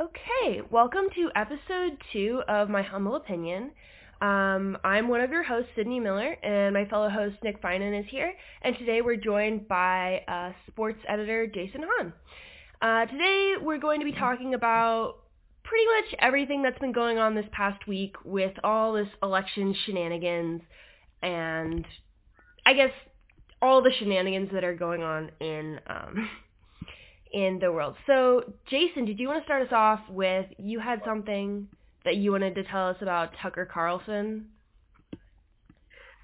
[0.00, 3.70] Okay, welcome to episode two of My Humble Opinion.
[4.20, 8.04] Um, I'm one of your hosts, Sydney Miller, and my fellow host, Nick Finan, is
[8.10, 8.32] here.
[8.62, 12.12] And today we're joined by uh, sports editor Jason Hahn.
[12.82, 15.18] Uh, today we're going to be talking about
[15.62, 20.62] pretty much everything that's been going on this past week with all this election shenanigans
[21.22, 21.86] and
[22.66, 22.90] I guess
[23.62, 26.28] all the shenanigans that are going on in um,
[27.34, 27.96] in the world.
[28.06, 31.66] So, Jason, did you want to start us off with you had something
[32.04, 34.46] that you wanted to tell us about Tucker Carlson?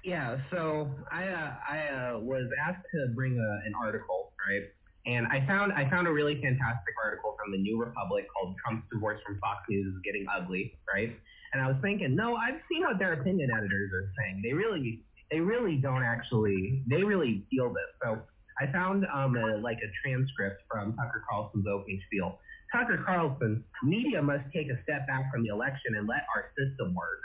[0.05, 4.63] Yeah, so I uh, I uh, was asked to bring a, an article, right?
[5.05, 8.87] And I found I found a really fantastic article from the New Republic called "Trump's
[8.91, 11.11] Divorce from Fox News is Getting Ugly," right?
[11.53, 14.41] And I was thinking, no, I've seen what their opinion editors are saying.
[14.43, 17.91] They really they really don't actually they really feel this.
[18.01, 18.21] So
[18.61, 22.39] I found um, a, like a transcript from Tucker Carlson's opening spiel.
[22.71, 26.93] Tucker Carlson, media must take a step back from the election and let our system
[26.93, 27.19] work.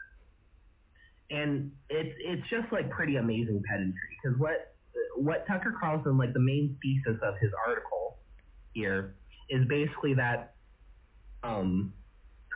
[1.31, 4.75] And it's it's just like pretty amazing pedantry because what
[5.17, 8.17] what Tucker Carlson like the main thesis of his article
[8.73, 9.15] here
[9.51, 10.55] is basically that
[11.43, 11.93] um,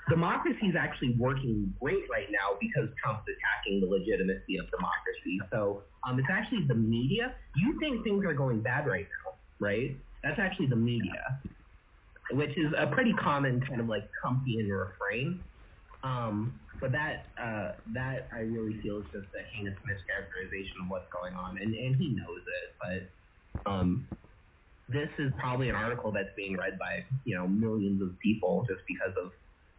[0.09, 5.39] democracy is actually working great right now because Trump's attacking the legitimacy of democracy.
[5.53, 7.35] So um, it's actually the media.
[7.57, 10.01] You think things are going bad right now, right?
[10.23, 11.23] That's actually the media,
[12.33, 15.45] which is a pretty common kind of like Trumpian refrain.
[16.03, 21.09] Um, but that uh, that I really feel is just a heinous mischaracterization of what's
[21.13, 23.11] going on, and and he knows it.
[23.67, 24.09] But um,
[24.89, 28.83] this is probably an article that's being read by you know millions of people just
[28.89, 29.31] because of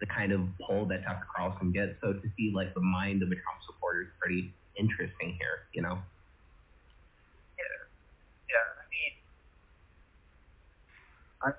[0.02, 1.94] the kind of pull that Tucker Carlson gets.
[2.02, 5.82] So to see like the mind of a Trump supporter is pretty interesting here, you
[5.82, 5.98] know.
[7.58, 7.86] Yeah,
[8.50, 8.66] yeah.
[8.76, 9.14] I mean,
[11.44, 11.52] I,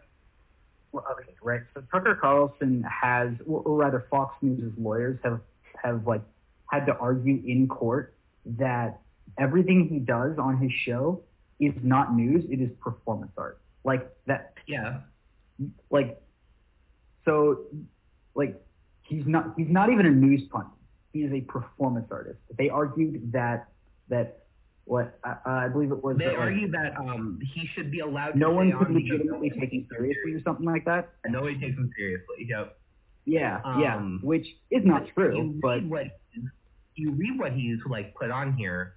[0.90, 1.62] well, okay, right.
[1.72, 5.40] So Tucker Carlson has, or rather, Fox News' lawyers have
[5.82, 6.22] have like
[6.70, 8.12] had to argue in court
[8.44, 9.00] that
[9.38, 11.22] everything he does on his show
[11.60, 13.58] is not news; it is performance art.
[13.84, 14.54] Like that.
[14.66, 14.98] Yeah.
[15.90, 16.20] Like,
[17.24, 17.60] so
[18.34, 18.60] like
[19.02, 20.72] he's not he's not even a news pundit.
[21.12, 22.38] He is a performance artist.
[22.56, 23.68] They argued that
[24.08, 24.44] that
[24.84, 26.16] what uh, I believe it was.
[26.18, 28.32] They that, argued that um he should be allowed.
[28.32, 31.10] To No one could on legitimately take him seriously or something like that.
[31.24, 32.46] And nobody takes him seriously.
[32.48, 32.78] Yep.
[33.24, 36.06] Yeah, Um, yeah, which is not you true, but read what
[36.96, 38.94] you read what he's like put on here.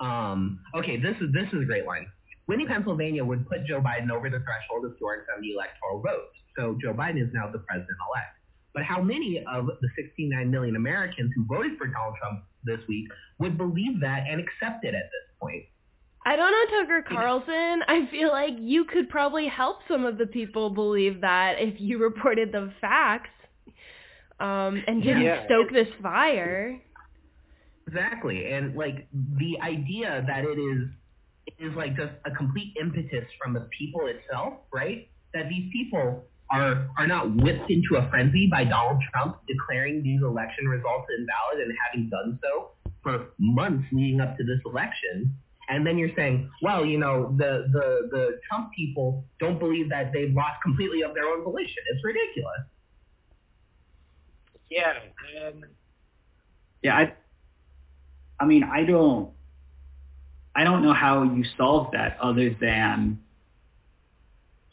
[0.00, 2.06] Um, okay, this is this is a great line.
[2.48, 6.34] Winning Pennsylvania would put Joe Biden over the threshold of 270 electoral votes.
[6.56, 8.39] So Joe Biden is now the president elect.
[8.74, 13.08] But how many of the 69 million Americans who voted for Donald Trump this week
[13.38, 15.64] would believe that and accept it at this point?
[16.24, 17.82] I don't know, Tucker Carlson.
[17.88, 21.98] I feel like you could probably help some of the people believe that if you
[21.98, 23.30] reported the facts
[24.38, 25.44] um, and didn't Yeah.
[25.46, 26.80] stoke this fire.
[27.86, 28.52] Exactly.
[28.52, 30.88] And like the idea that it is
[31.58, 35.08] is like just a complete impetus from the people itself, right?
[35.34, 40.20] That these people are are not whipped into a frenzy by Donald Trump declaring these
[40.22, 42.70] election results invalid and having done so
[43.02, 45.34] for months leading up to this election.
[45.68, 50.12] And then you're saying, well, you know, the the the Trump people don't believe that
[50.12, 51.82] they've lost completely of their own volition.
[51.94, 52.62] It's ridiculous.
[54.70, 54.92] yeah,
[55.46, 55.64] um,
[56.82, 56.96] yeah.
[56.96, 57.12] I,
[58.40, 59.30] I mean, I don't,
[60.56, 63.20] I don't know how you solve that other than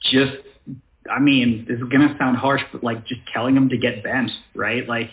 [0.02, 0.38] just.
[1.10, 4.32] I mean, this is gonna sound harsh, but like just telling them to get bent,
[4.56, 4.88] right?
[4.88, 5.10] Like,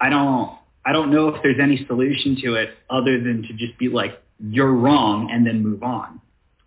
[0.00, 3.78] I don't, I don't know if there's any solution to it other than to just
[3.78, 6.20] be like, you're wrong, and then move on.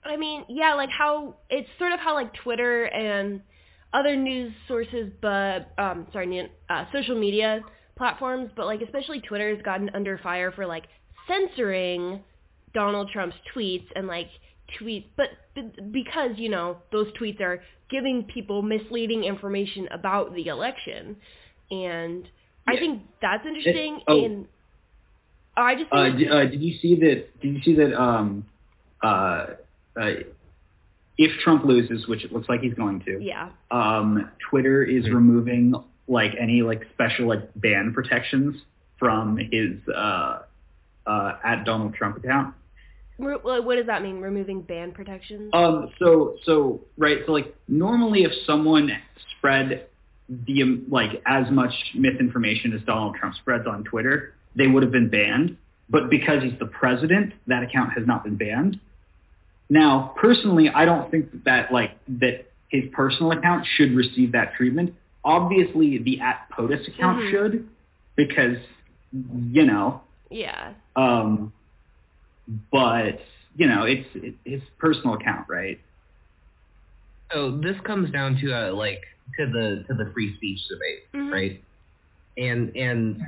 [0.05, 3.41] I mean, yeah, like how it's sort of how like Twitter and
[3.93, 7.61] other news sources, but um, sorry, uh, social media
[7.95, 10.85] platforms, but like especially Twitter has gotten under fire for like
[11.27, 12.21] censoring
[12.73, 14.27] Donald Trump's tweets and like
[14.79, 15.29] tweets, but
[15.91, 17.61] because you know those tweets are
[17.93, 21.15] giving people misleading information about the election,
[21.71, 22.27] and
[22.67, 24.01] I think that's interesting.
[24.07, 24.25] oh.
[24.25, 24.47] and
[25.55, 27.39] oh, I just Uh, think d- uh, did you see that?
[27.41, 27.91] Did you see that?
[28.07, 28.45] Um,
[29.01, 29.45] uh,
[30.01, 30.11] uh,
[31.17, 35.13] if Trump loses, which it looks like he's going to, yeah, um, Twitter is Mhm.
[35.13, 35.75] removing
[36.07, 38.55] like any like special like ban protections
[38.97, 40.39] from his uh,
[41.05, 42.55] uh, at Donald Trump account.
[43.17, 44.19] Re- what what does that mean?
[44.19, 45.51] Removing ban protections?
[45.53, 48.91] Um, so so right, so like normally if someone
[49.37, 49.87] spread
[50.29, 54.91] the um, like as much misinformation as Donald Trump spreads on Twitter, they would have
[54.91, 55.57] been banned.
[55.89, 58.79] But because he's the president, that account has not been banned.
[59.69, 64.95] Now, personally, I don't think that like that his personal account should receive that treatment
[65.23, 67.31] obviously the at POTUS account Mhm.
[67.31, 67.69] should
[68.15, 68.57] because
[69.11, 70.73] you know yeah.
[70.95, 71.53] um
[72.47, 73.19] but
[73.55, 75.79] you know it's it, his personal account right
[77.31, 79.01] So this comes down to uh, like
[79.39, 81.31] to the to the free speech debate, Mhm.
[81.31, 81.63] right?
[82.37, 83.21] And and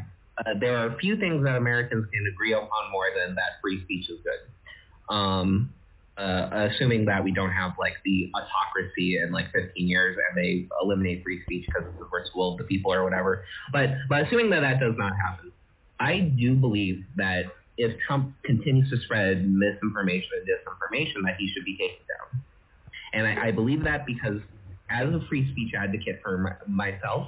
[0.45, 3.81] uh, there are a few things that Americans can agree upon more than that free
[3.83, 5.15] speech is good.
[5.15, 5.73] Um,
[6.17, 10.67] uh, assuming that we don't have like the autocracy in like 15 years and they
[10.81, 13.43] eliminate free speech because it's the first will of the people or whatever.
[13.71, 15.51] But but assuming that that does not happen,
[15.99, 17.45] I do believe that
[17.77, 22.43] if Trump continues to spread misinformation and disinformation, that he should be taken down.
[23.13, 24.41] And I, I believe that because
[24.89, 27.27] as a free speech advocate for my, myself,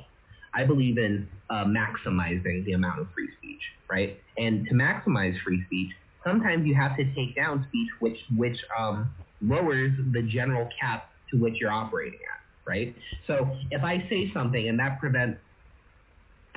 [0.53, 4.19] I believe in uh, maximizing the amount of free speech, right?
[4.37, 5.91] And to maximize free speech,
[6.25, 11.37] sometimes you have to take down speech which which um, lowers the general cap to
[11.39, 12.95] which you're operating at, right?
[13.27, 15.39] So if I say something and that prevents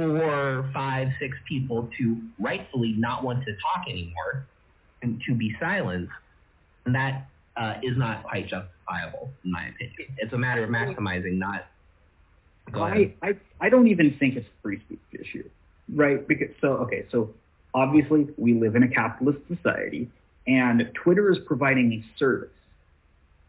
[0.00, 4.46] four, five, six people to rightfully not want to talk anymore
[5.02, 6.08] and to be silent,
[6.86, 7.26] that
[7.56, 10.14] uh, is not quite justifiable, in my opinion.
[10.16, 11.66] It's a matter of maximizing, not.
[12.74, 15.48] I, I I don't even think it's a free speech issue,
[15.94, 16.26] right?
[16.26, 17.30] Because so okay, so
[17.74, 20.08] obviously we live in a capitalist society,
[20.46, 22.50] and Twitter is providing a service.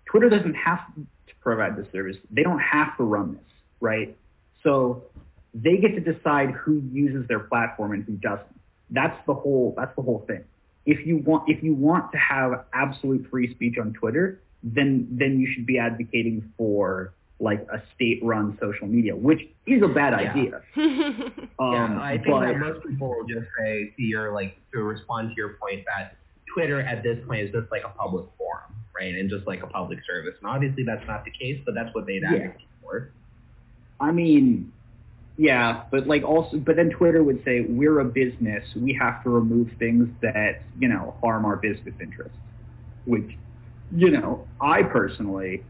[0.06, 4.18] Twitter doesn't have to provide the service; they don't have to run this, right?
[4.64, 5.04] So
[5.54, 8.48] they get to decide who uses their platform and who doesn't.
[8.90, 9.74] That's the whole.
[9.78, 10.44] That's the whole thing.
[10.86, 15.40] If you want, if you want to have absolute free speech on Twitter, then then
[15.40, 20.32] you should be advocating for like a state-run social media, which is a bad Yeah.
[20.32, 20.62] idea.
[21.60, 24.84] Um, yeah, I think but that most people will just say to your like to
[24.84, 26.16] respond to your point that
[26.54, 29.68] Twitter at this point is just like a public forum, right, and just like a
[29.68, 30.36] public service.
[30.42, 32.34] And obviously that's not the case, but that's what they'd Yeah.
[32.34, 33.10] advocate for.
[34.00, 34.72] I mean,
[35.42, 39.32] yeah, but like also, but then Twitter would say we're a business, we have to
[39.32, 42.38] remove things that you know harm our business interests,
[43.06, 43.26] which
[43.90, 45.66] you know I personally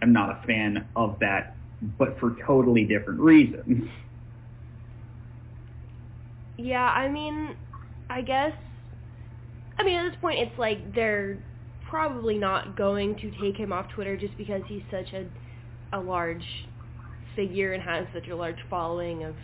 [0.00, 1.56] am not a fan of that,
[1.98, 3.88] but for totally different reasons.
[6.56, 7.56] Yeah, I mean,
[8.08, 8.52] I guess.
[9.76, 11.42] I mean, at this point, it's like they're
[11.90, 15.26] probably not going to take him off Twitter just because he's such a
[15.92, 16.44] a large
[17.38, 19.36] figure and has such a large following of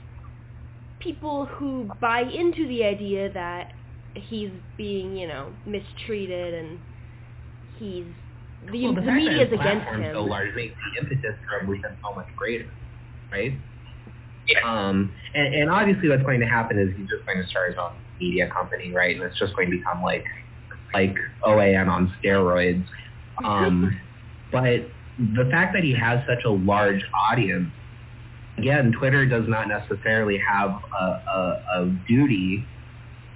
[0.99, 3.73] people who buy into the idea that
[4.14, 6.81] he's being, you know, mistreated and
[7.79, 8.05] he's
[8.73, 10.11] the, well, the, the, fact media's against him.
[10.12, 12.69] so large makes the impetus for a movement so much greater,
[13.31, 13.52] right?
[14.64, 17.79] Um, and, and obviously what's going to happen is he's just going to start his
[17.79, 19.14] own media company, right?
[19.14, 20.25] And it's just going to become like
[20.93, 21.14] like
[21.44, 22.85] OAN on steroids.
[23.44, 24.00] Um,
[24.52, 24.81] but
[25.19, 27.70] the fact that he has such a large audience,
[28.58, 32.64] again, Twitter does not necessarily have a, a, a duty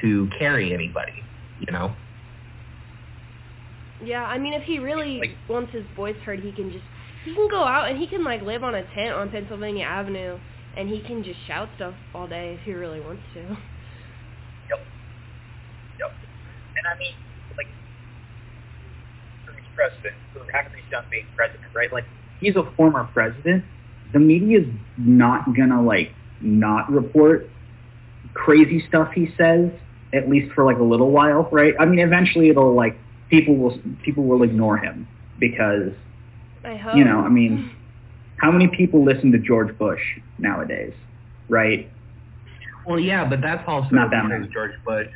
[0.00, 1.22] to carry anybody,
[1.60, 1.94] you know?
[4.04, 6.84] Yeah, I mean, if he really Like- wants his voice heard, he can just
[7.24, 10.38] he can go out and he can like live on a tent on Pennsylvania Avenue,
[10.76, 13.40] and he can just shout stuff all day if he really wants to.
[13.40, 13.58] Yep.
[15.98, 16.12] Yep.
[16.76, 17.12] And I mean,
[17.56, 17.66] like,
[19.56, 20.14] he's president,
[20.54, 21.92] after he's done being president, right?
[21.92, 22.04] Like,
[22.40, 23.64] He's a former president.
[24.12, 24.66] The media's
[24.96, 27.48] not gonna like not report
[28.34, 29.70] crazy stuff he says,
[30.12, 31.74] at least for like a little while, right?
[31.78, 32.96] I mean, eventually it'll like
[33.30, 35.06] people will people will ignore him
[35.38, 35.92] because
[36.64, 36.96] I hope.
[36.96, 37.70] You know, I mean-
[38.38, 40.00] how many people listen to George Bush
[40.38, 40.92] nowadays,
[41.48, 41.90] right?
[42.86, 44.52] Well, yeah, but that's also Not that because many.
[44.52, 45.08] George Bush,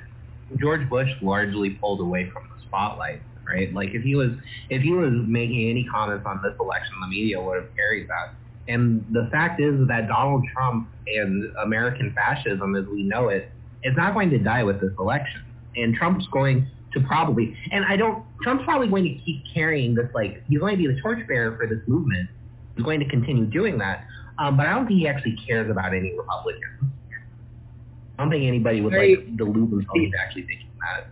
[0.58, 3.72] George Bush largely pulled away from the spotlight, right?
[3.72, 4.32] Like if he was
[4.70, 8.34] if he was making any comments on this election, the media would have carried that.
[8.68, 13.50] And the fact is that Donald Trump and American fascism, as we know it,
[13.82, 15.42] is not going to die with this election.
[15.76, 20.08] And Trump's going to probably, and I don't, Trump's probably going to keep carrying this,
[20.14, 22.28] like, he's going to be the torchbearer for this movement.
[22.76, 24.04] He's going to continue doing that.
[24.38, 26.62] Um, but I don't think he actually cares about any Republicans.
[28.18, 29.18] I don't think anybody would Right.
[29.18, 31.08] like delude themselves into actually thinking that.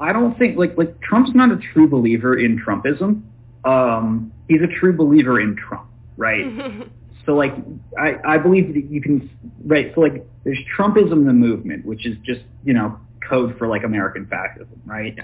[0.00, 3.22] I don't think like like Trump's not a true believer in Trumpism.
[3.64, 6.46] Um, he's a true believer in Trump, right?
[7.28, 7.52] So like
[7.98, 9.28] I, I believe that you can
[9.66, 9.92] right.
[9.94, 14.26] So like there's Trumpism the movement, which is just you know code for like American
[14.26, 15.14] fascism, right?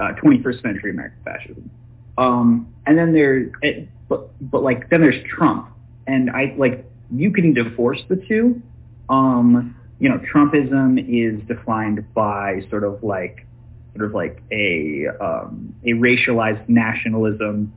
[0.00, 1.70] Uh, 21st century American fascism.
[2.18, 5.68] Um, and then there, it, but but like then there's Trump,
[6.08, 8.60] and I like you can divorce the two.
[9.08, 13.46] Um, you know, Trumpism is defined by sort of like
[13.94, 17.72] sort of like a um, a racialized nationalism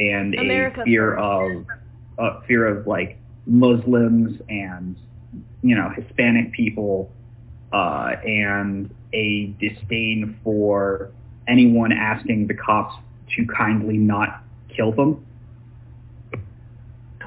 [0.00, 1.66] and America a fear of
[2.18, 4.96] uh, fear of like Muslims and
[5.62, 7.10] you know Hispanic people,
[7.72, 11.10] uh, and a disdain for
[11.48, 12.94] anyone asking the cops
[13.36, 14.42] to kindly not
[14.74, 15.24] kill them.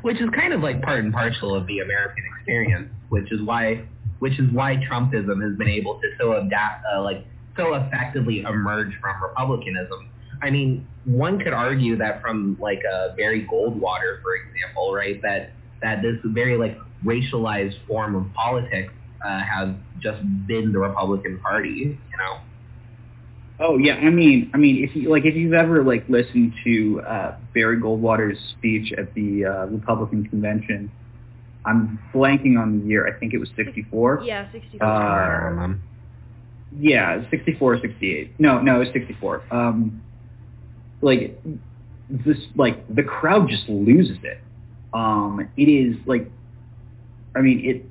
[0.02, 3.86] Which is kind of like part and parcel of the American experience, which is why
[4.20, 7.26] which is why Trumpism has been able to so adapt, uh, like
[7.56, 10.10] so effectively emerge from republicanism.
[10.44, 15.52] I mean, one could argue that from like a Barry Goldwater, for example, right, that
[15.82, 18.94] that this very like racialized form of politics
[19.26, 19.70] uh, has
[20.00, 22.40] just been the Republican Party, you know.
[23.60, 27.02] Oh yeah, I mean, I mean, if you like, if you've ever like listened to
[27.08, 30.92] uh, Barry Goldwater's speech at the uh, Republican convention,
[31.66, 33.08] I'm blanking on the year.
[33.08, 34.24] I think it was 64.
[34.26, 34.86] Yeah, 64.
[34.86, 35.74] Uh,
[36.78, 38.40] yeah, 64 or 68.
[38.40, 39.44] No, no, it was 64.
[39.52, 40.02] Um,
[41.04, 41.40] like
[42.10, 44.40] this, like the crowd just loses it.
[44.94, 46.30] Um, it is like,
[47.36, 47.86] I mean, it,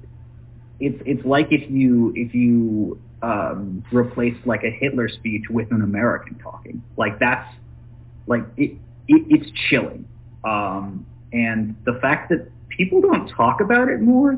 [0.81, 5.83] it's it's like if you if you um, replace like a Hitler speech with an
[5.83, 6.83] American talking.
[6.97, 7.49] Like that's
[8.26, 8.73] like it,
[9.09, 10.07] it it's chilling.
[10.45, 14.37] Um, and the fact that people don't talk about it more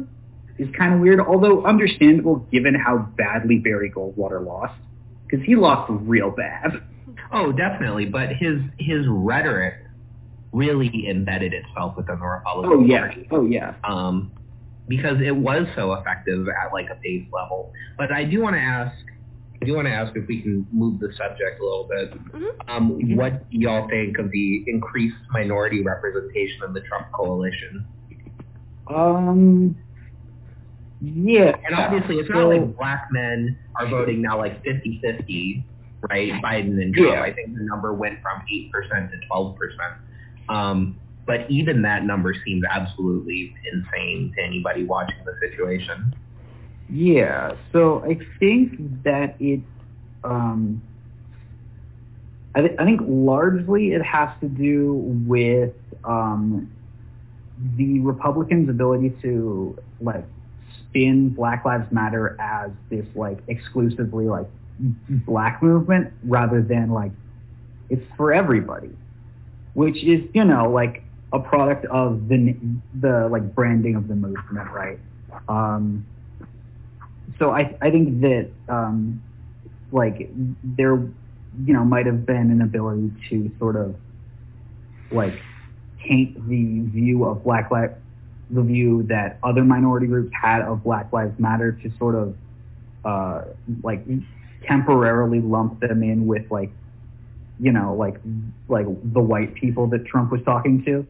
[0.58, 4.74] is kind of weird, although understandable given how badly Barry Goldwater lost,
[5.26, 6.82] because he lost real bad.
[7.32, 9.74] Oh, definitely, but his his rhetoric
[10.54, 13.00] really embedded itself within the Republican oh, yeah.
[13.00, 13.28] Party.
[13.30, 13.74] Oh yeah.
[13.84, 14.32] Um,
[14.86, 17.72] because it was so effective at like a base level.
[17.98, 18.96] But I do want to ask,
[19.60, 22.12] I do want to ask if we can move the subject a little bit.
[22.12, 22.70] Mm-hmm.
[22.70, 27.86] Um, what y'all think of the increased minority representation in the Trump coalition?
[28.86, 29.76] Um.
[31.00, 31.56] Yeah.
[31.66, 35.64] And obviously, it's not like black men are voting now like 50-50,
[36.10, 36.32] right?
[36.42, 37.10] Biden and Trump.
[37.10, 37.22] Yeah.
[37.22, 39.56] I think the number went from 8% to 12%.
[40.48, 46.14] Um, but even that number seems absolutely insane to anybody watching the situation.
[46.90, 47.56] Yeah.
[47.72, 49.60] So I think that it.
[50.22, 50.82] Um,
[52.54, 54.94] I, th- I think largely it has to do
[55.26, 55.72] with
[56.04, 56.70] um,
[57.76, 60.24] the Republicans' ability to like
[60.78, 64.46] spin Black Lives Matter as this like exclusively like
[64.78, 67.12] black movement rather than like
[67.90, 68.90] it's for everybody,
[69.74, 71.02] which is you know like
[71.32, 72.56] a product of the
[73.00, 74.98] the like branding of the movement, right?
[75.48, 76.06] Um,
[77.38, 79.22] so I I think that um,
[79.92, 80.28] like
[80.62, 83.94] there you know might have been an ability to sort of
[85.12, 85.34] like
[86.06, 87.94] taint the view of Black Lives
[88.50, 92.36] the view that other minority groups had of Black Lives Matter to sort of
[93.04, 93.44] uh,
[93.82, 94.04] like
[94.66, 96.70] temporarily lump them in with like
[97.58, 98.16] you know like
[98.68, 101.06] like the white people that Trump was talking to.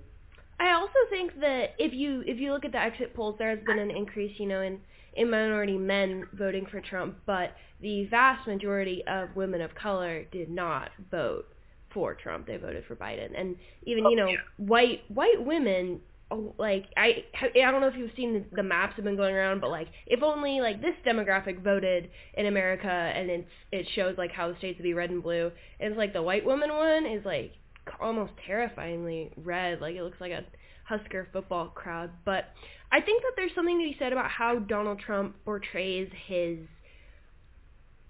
[0.60, 3.58] I also think that if you if you look at the exit polls, there has
[3.66, 4.80] been an increase, you know, in
[5.16, 10.50] in minority men voting for Trump, but the vast majority of women of color did
[10.50, 11.46] not vote
[11.92, 12.46] for Trump.
[12.46, 16.13] They voted for Biden, and even you know oh, white white women oh,
[16.58, 19.60] like I I don't know if you've seen the, the maps have been going around,
[19.60, 24.32] but like if only like this demographic voted in America, and it's it shows like
[24.32, 25.50] how the states would be red and blue.
[25.80, 27.52] It's like the white woman one is like
[28.00, 29.80] almost terrifyingly red.
[29.80, 30.44] Like it looks like a
[30.84, 32.10] Husker football crowd.
[32.24, 32.44] But
[32.92, 36.58] I think that there's something to be said about how Donald Trump portrays his.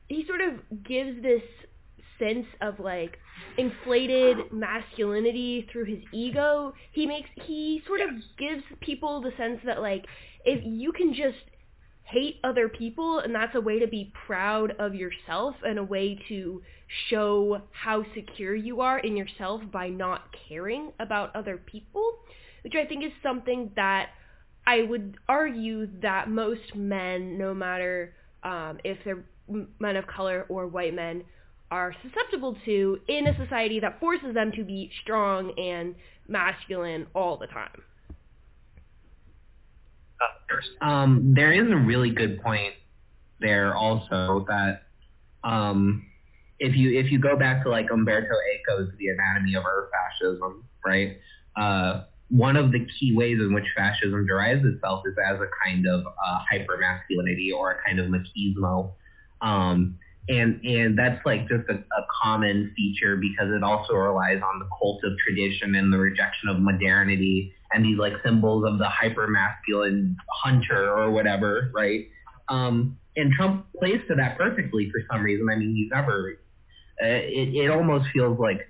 [0.09, 1.43] He sort of gives this
[2.19, 3.19] sense of like
[3.57, 6.73] inflated masculinity through his ego.
[6.93, 10.05] He makes he sort of gives people the sense that like
[10.45, 11.39] if you can just
[12.05, 16.19] hate other people and that's a way to be proud of yourself and a way
[16.29, 16.63] to
[17.09, 22.19] show how secure you are in yourself by not caring about other people,
[22.63, 24.11] which I think is something that
[24.67, 29.25] I would argue that most men, no matter um, if they're
[29.79, 31.23] men of color or white men,
[31.75, 35.97] are susceptible to in a society that forces them to be strong and
[36.29, 37.83] masculine all the time.
[40.81, 42.75] Um, there is a really good point
[43.41, 44.83] there also that
[45.43, 46.07] um,
[46.61, 50.63] if you if you go back to like Umberto Eco's The Anatomy of Ur Fascism,
[50.87, 51.19] right?
[51.57, 55.89] Uh, one of the key ways in which fascism derives itself is as a kind
[55.89, 58.93] of uh, hypermasculinity or a kind of machismo.
[59.41, 64.59] Um, and and that's like just a, a common feature because it also relies on
[64.59, 68.89] the cult of tradition and the rejection of modernity and these like symbols of the
[68.89, 72.09] hyper masculine hunter or whatever, right?
[72.49, 75.49] Um, and Trump plays to that perfectly for some reason.
[75.51, 76.39] I mean, he's never.
[77.03, 78.69] Uh, it it almost feels like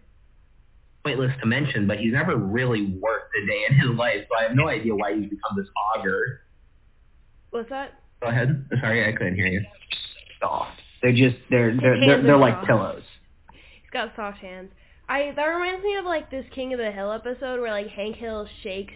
[1.05, 4.49] pointless to mention, but he's never really worked a day in his life, so I
[4.49, 6.41] have no idea why he's become this auger.
[7.51, 8.01] What's that?
[8.21, 8.67] Go ahead.
[8.81, 9.65] Sorry, I couldn't hear you.
[10.41, 10.81] Soft.
[11.05, 12.67] They're just they're they're they're, they're like soft.
[12.67, 13.03] pillows.
[13.53, 14.71] He's got soft hands.
[15.07, 18.17] I that reminds me of like this King of the Hill episode where like Hank
[18.17, 18.95] Hill shakes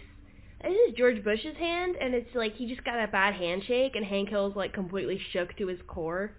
[0.63, 4.03] this is George Bush's hand and it's like he just got a bad handshake and
[4.03, 6.31] Hank Hill's like completely shook to his core.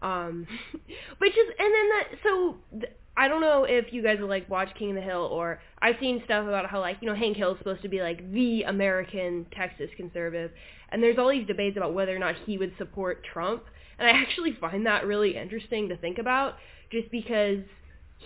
[0.00, 0.46] Um
[1.18, 4.48] which is and then that so th- I don't know if you guys have like
[4.48, 7.36] watch King of the Hill or I've seen stuff about how like, you know, Hank
[7.36, 10.52] Hill's supposed to be like the American Texas conservative
[10.90, 13.64] and there's all these debates about whether or not he would support Trump
[14.00, 16.54] and I actually find that really interesting to think about
[16.90, 17.58] just because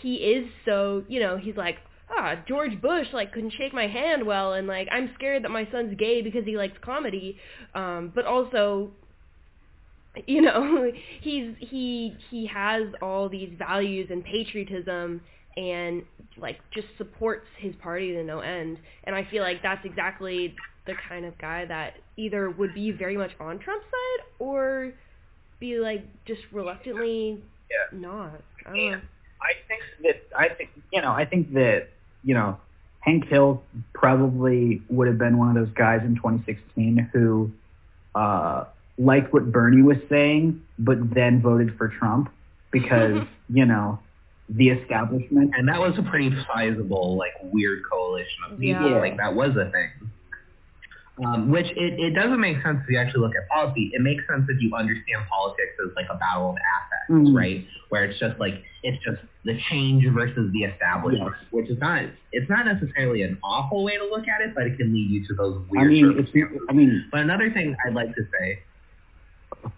[0.01, 1.79] he is so, you know, he's like,
[2.11, 5.69] ah, George Bush like couldn't shake my hand well, and like I'm scared that my
[5.71, 7.37] son's gay because he likes comedy,
[7.75, 8.91] um, but also,
[10.27, 10.91] you know,
[11.21, 15.21] he's he he has all these values and patriotism
[15.57, 16.03] and
[16.37, 20.55] like just supports his party to no end, and I feel like that's exactly
[20.87, 24.93] the kind of guy that either would be very much on Trump's side or
[25.65, 27.41] be like just reluctantly
[27.71, 27.99] Yeah.
[27.99, 28.41] not.
[28.67, 29.01] I don't know.
[29.41, 31.89] I think that I think you know I think that
[32.23, 32.59] you know
[33.01, 37.51] Hank Hill probably would have been one of those guys in 2016 who
[38.15, 38.65] uh,
[38.97, 42.31] liked what Bernie was saying, but then voted for Trump
[42.71, 43.99] because you know
[44.49, 45.53] the establishment.
[45.57, 48.91] And that was a pretty sizable, like, weird coalition of people.
[48.91, 48.99] Yeah.
[48.99, 49.91] Like, that was a thing.
[51.25, 53.89] Um, which it, it doesn't make sense if you actually look at policy.
[53.95, 57.37] It makes sense if you understand politics as like a battle of affects, Mhm.
[57.37, 57.65] right?
[57.91, 61.53] Where it's just like it's just the change versus the establishment, Yes.
[61.53, 62.03] which is not
[62.33, 65.25] it's not necessarily an awful way to look at it, but it can lead you
[65.29, 65.85] to those weird.
[65.85, 66.31] I mean, it's.
[66.69, 68.59] I mean But another thing I'd like to say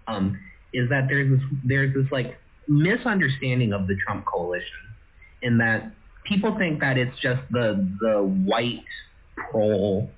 [0.08, 0.38] um,
[0.72, 4.78] is that there's this there's this like misunderstanding of the Trump coalition
[5.42, 5.90] in that
[6.24, 8.84] people think that it's just the the white
[9.50, 10.10] troll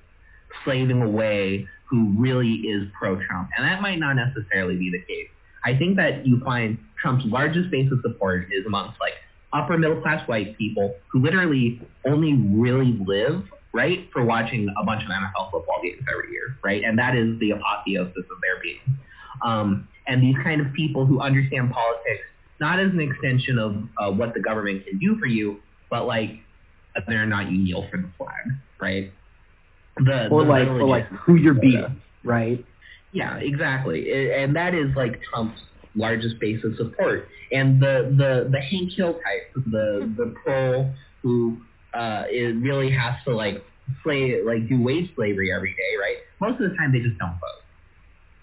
[0.64, 5.29] slaving away who really is pro-Trump, and that might not necessarily be the case.
[5.64, 9.14] I think that you find Trump's largest base of support is amongst like
[9.53, 13.42] upper middle class white people who literally only really live
[13.73, 16.83] right for watching a bunch of NFL football games every year, right?
[16.85, 18.81] And that is the apotheosis of their being.
[19.44, 22.25] Um, and these kind of people who understand politics
[22.61, 26.40] not as an extension of uh, what the government can do for you, but like
[27.09, 29.12] or not you kneel for the flag, right?
[30.05, 32.65] The, or the like or like who you're beating, right?
[33.13, 34.33] yeah, exactly.
[34.33, 35.61] And that is like Trump's
[35.95, 37.29] largest base of support.
[37.53, 41.59] And the the the Hank Hill type, the the pro who
[41.95, 43.65] uh it really has to like
[44.03, 46.17] slay like do wage slavery every day, right?
[46.41, 47.63] Most of the time they just don't vote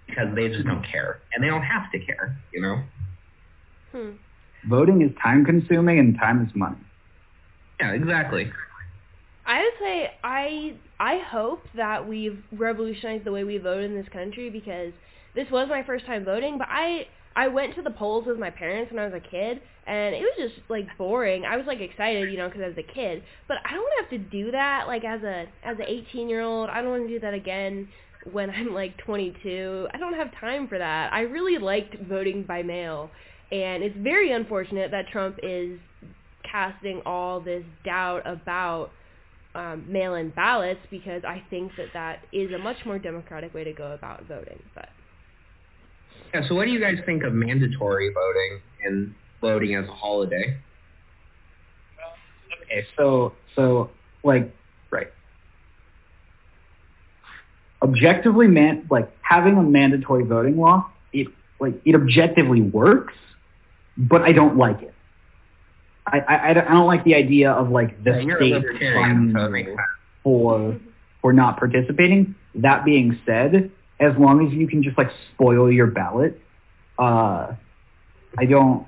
[0.08, 2.84] because they just don't care, and they don't have to care, you know.
[3.91, 4.12] Hmm.
[4.68, 6.78] Voting is time consuming and time is money.
[7.80, 8.52] Yeah, exactly.
[9.45, 14.08] I would say I I hope that we've revolutionized the way we vote in this
[14.12, 14.91] country because
[15.36, 18.49] this was my first time voting, but I I went to the polls with my
[18.49, 21.43] parents when I was a kid, and it was just like boring.
[21.45, 24.10] I was like excited, you know, because I was a kid, but I don't have
[24.12, 26.69] to do that like as a as a 18 year old.
[26.69, 27.88] I don't want to do that again
[28.31, 29.88] when I'm like 22.
[29.93, 31.13] I don't have time for that.
[31.13, 33.12] I really liked voting by mail,
[33.51, 35.77] and it's very unfortunate that Trump is
[36.49, 38.91] casting all this doubt about
[39.56, 43.74] um, mail-in ballots because I think that that is a much more democratic way to
[43.74, 44.62] go about voting.
[44.76, 44.89] But
[46.34, 46.48] Yeah.
[46.48, 50.58] So what do you guys think of mandatory voting and voting as a holiday?
[52.63, 53.91] Okay, so so
[54.24, 54.54] like
[54.91, 55.08] right.
[57.82, 61.28] Objectively, man, like having a mandatory voting law, it
[61.60, 63.13] like it objectively works,
[63.98, 64.94] but I don't like it.
[66.08, 69.44] I I, I don't like the idea of like the Yeah, state libertarian, so it
[69.44, 69.78] fining makes you
[70.24, 70.80] for
[71.22, 72.36] for not participating.
[72.56, 76.39] That being said, as long as you can just like spoil your ballot,
[77.00, 77.54] uh,
[78.38, 78.88] I don't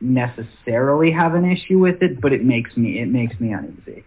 [0.00, 4.04] necessarily have an issue with it, but it makes me it makes me uneasy.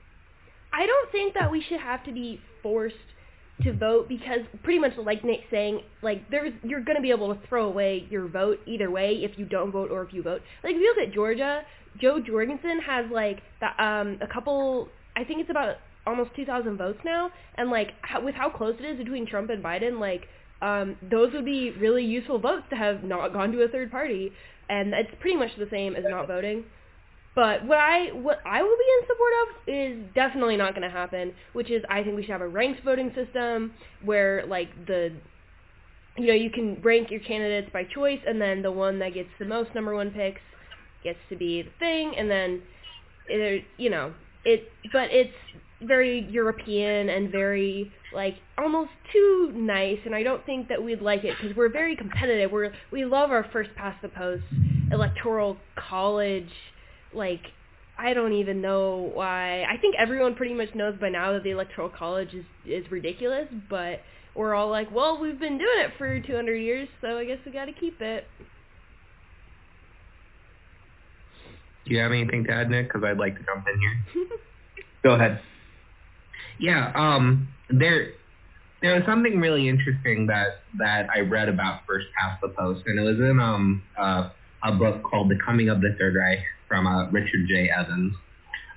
[0.74, 2.96] I don't think that we should have to be forced
[3.64, 7.48] to vote because pretty much like Nick saying, like there's you're gonna be able to
[7.48, 10.42] throw away your vote either way if you don't vote or if you vote.
[10.64, 11.64] Like if you look at Georgia,
[12.02, 14.90] Jo Jorgensen has like the, um a couple.
[15.16, 18.86] I think it's about almost 2,000 votes now, and like how, with how close it
[18.86, 20.28] is between Trump and Biden, like
[20.62, 24.32] um those would be really useful votes to have not gone to a third party,
[24.70, 26.64] and it's pretty much the same as not voting.
[27.36, 30.90] But what I what I will be in support of is definitely not going to
[30.90, 35.12] happen, which is I think we should have a ranked voting system where like the
[36.18, 39.30] you know you can rank your candidates by choice, and then the one that gets
[39.38, 40.42] the most number one picks
[41.06, 42.62] gets to be the thing, and then
[43.30, 44.14] it, you know
[44.46, 45.34] it, but it's
[45.82, 51.24] very European and very like almost too nice, and I don't think that we'd like
[51.24, 52.52] it because we're very competitive.
[52.52, 54.44] We're we love our first past the post
[54.92, 55.58] electoral
[55.90, 56.50] college,
[57.14, 57.42] like
[57.98, 59.64] I don't even know why.
[59.64, 63.48] I think everyone pretty much knows by now that the electoral college is is ridiculous,
[63.70, 64.00] but
[64.36, 67.52] we're all like, well, we've been doing it for 200 years, so I guess we
[67.52, 68.26] got to keep it.
[71.86, 72.88] Do you have anything to add, Nick?
[72.88, 74.28] Because I'd like to jump in here.
[75.04, 75.40] Go ahead.
[76.60, 78.14] Yeah, um, there
[78.82, 83.00] there was something really interesting that that I read about first past the post, and
[83.00, 84.30] it was in um uh,
[84.64, 87.70] a book called The Coming of the Third Reich from uh, Richard J.
[87.70, 88.16] Evans.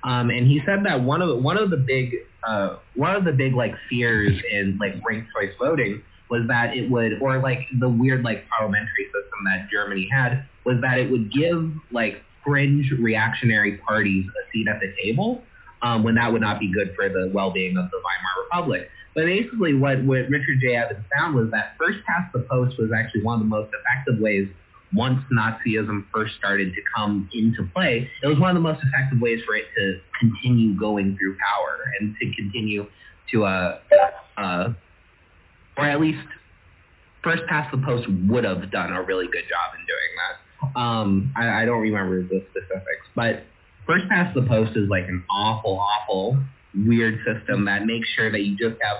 [0.03, 2.15] Um, and he said that one of the, one of the big
[2.47, 6.89] uh, one of the big like fears in like ranked choice voting was that it
[6.89, 11.33] would or like the weird like parliamentary system that Germany had was that it would
[11.33, 15.43] give like fringe reactionary parties a seat at the table
[15.83, 18.89] um, when that would not be good for the well-being of the Weimar Republic.
[19.13, 20.75] But basically, what, what Richard J.
[20.75, 24.19] Evans found was that first past the post was actually one of the most effective
[24.19, 24.47] ways
[24.93, 29.21] once Nazism first started to come into play, it was one of the most effective
[29.21, 32.87] ways for it to continue going through power and to continue
[33.31, 33.79] to, uh,
[34.37, 34.73] uh,
[35.77, 36.25] or at least
[37.23, 40.48] first past the post would have done a really good job in doing that.
[40.75, 43.43] Um, I, I don't remember the specifics, but
[43.85, 46.37] first past the post is like an awful, awful
[46.85, 48.97] weird system that makes sure that you just have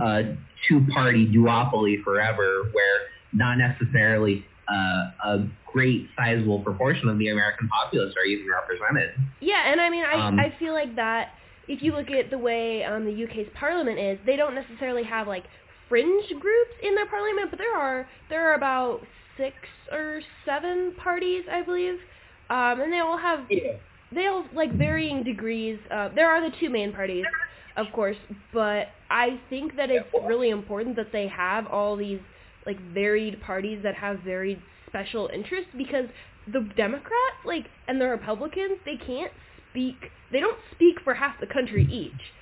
[0.00, 0.36] a
[0.68, 3.00] two-party duopoly forever where
[3.32, 9.10] not necessarily uh, a great sizable proportion of the American populace are even represented.
[9.40, 11.30] Yeah, and I mean, I um, I feel like that
[11.68, 15.26] if you look at the way um, the UK's parliament is, they don't necessarily have
[15.26, 15.44] like
[15.88, 19.00] fringe groups in their parliament, but there are there are about
[19.36, 19.54] six
[19.90, 21.98] or seven parties, I believe,
[22.50, 23.76] um, and they all have yeah.
[24.14, 25.78] they all like varying degrees.
[25.90, 27.24] Uh, there are the two main parties,
[27.76, 28.16] of course,
[28.52, 32.20] but I think that it's really important that they have all these
[32.66, 36.06] like varied parties that have varied special interests because
[36.52, 39.32] the Democrats like and the Republicans they can't
[39.70, 39.96] speak
[40.32, 42.32] they don't speak for half the country each.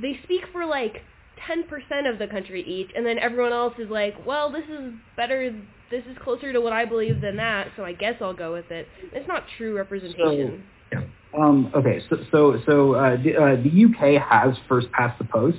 [0.00, 1.02] They speak for like
[1.48, 5.54] 10% of the country each and then everyone else is like, "Well, this is better
[5.90, 8.70] this is closer to what I believe than that, so I guess I'll go with
[8.70, 10.64] it." It's not true representation.
[10.92, 10.98] So,
[11.38, 15.58] um, okay, so so so uh, the, uh, the UK has first past the post,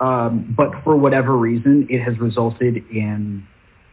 [0.00, 3.46] um, but for whatever reason, it has resulted in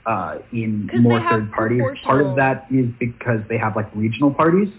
[0.05, 1.81] uh, in more third parties.
[2.03, 4.69] Part of that is because they have like regional parties.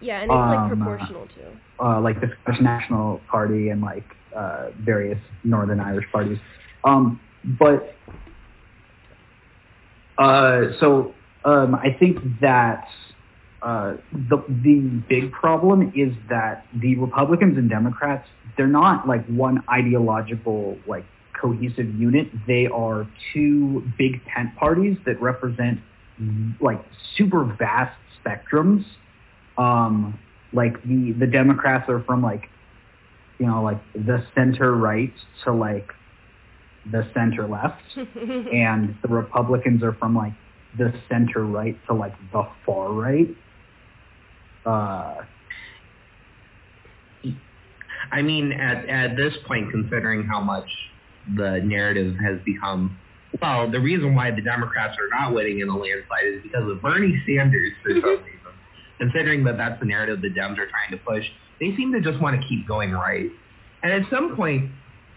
[0.00, 1.84] Yeah, and it's um, like proportional too.
[1.84, 6.38] Uh, like the Scottish National Party and like uh, various Northern Irish parties.
[6.84, 7.94] Um, but
[10.18, 11.14] uh, so
[11.44, 12.86] um, I think that
[13.62, 19.62] uh, the the big problem is that the Republicans and Democrats they're not like one
[19.68, 21.04] ideological like
[21.40, 22.28] cohesive unit.
[22.46, 25.80] They are two big tent parties that represent
[26.60, 26.84] like
[27.16, 28.84] super vast spectrums.
[29.58, 30.18] Um,
[30.52, 32.48] like the the Democrats are from like
[33.38, 35.12] you know like the center right
[35.44, 35.88] to like
[36.90, 40.32] the center left, and the Republicans are from like
[40.78, 43.28] the center right to like the far right.
[44.64, 45.22] Uh,
[48.10, 50.68] I mean, at at this point, considering how much
[51.36, 52.98] the narrative has become,
[53.40, 56.82] well, the reason why the Democrats are not winning in a landslide is because of
[56.82, 58.38] Bernie Sanders for some reason.
[58.98, 61.24] Considering that that's the narrative the Dems are trying to push,
[61.62, 63.30] they seem to just want to keep going right.
[63.84, 64.68] And at some point,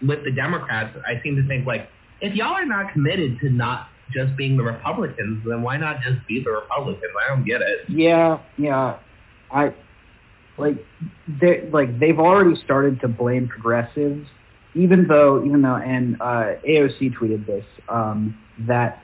[0.06, 1.88] with the Democrats, I seem to think like,
[2.20, 6.24] if y'all are not committed to not just being the Republicans, then why not just
[6.28, 7.12] be the Republicans?
[7.24, 7.80] I don't get it.
[7.88, 8.98] Yeah, yeah.
[9.50, 9.74] I
[10.56, 10.76] like
[11.40, 14.26] they like they've already started to blame progressives,
[14.74, 19.02] even though even though and uh, AOC tweeted this um, that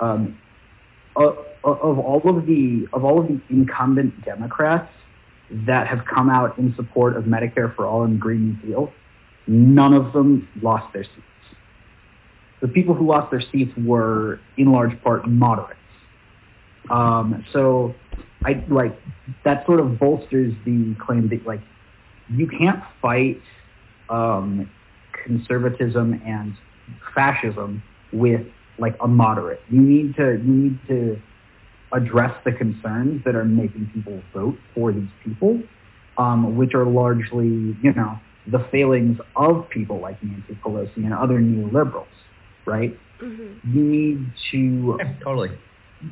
[0.00, 0.36] um,
[1.14, 4.90] of, of all of the of all of the incumbent Democrats
[5.66, 8.92] that have come out in support of Medicare for all and Green New Deal,
[9.46, 11.16] none of them lost their seats.
[12.60, 15.80] The people who lost their seats were in large part moderates.
[16.90, 17.94] Um, so
[18.44, 18.98] I like
[19.44, 21.60] that sort of bolsters the claim that like
[22.28, 23.40] you can't fight
[24.08, 24.70] um,
[25.24, 26.54] conservatism and
[27.14, 27.82] fascism
[28.12, 28.46] with
[28.78, 29.60] like a moderate.
[29.70, 31.20] You need to you need to
[31.92, 35.60] address the concerns that are making people vote for these people,
[36.18, 41.38] um, which are largely you know the failings of people like Nancy Pelosi and other
[41.38, 42.06] neoliberals,
[42.66, 42.98] right?
[43.20, 43.76] Mm-hmm.
[43.76, 45.50] You need to yeah, totally.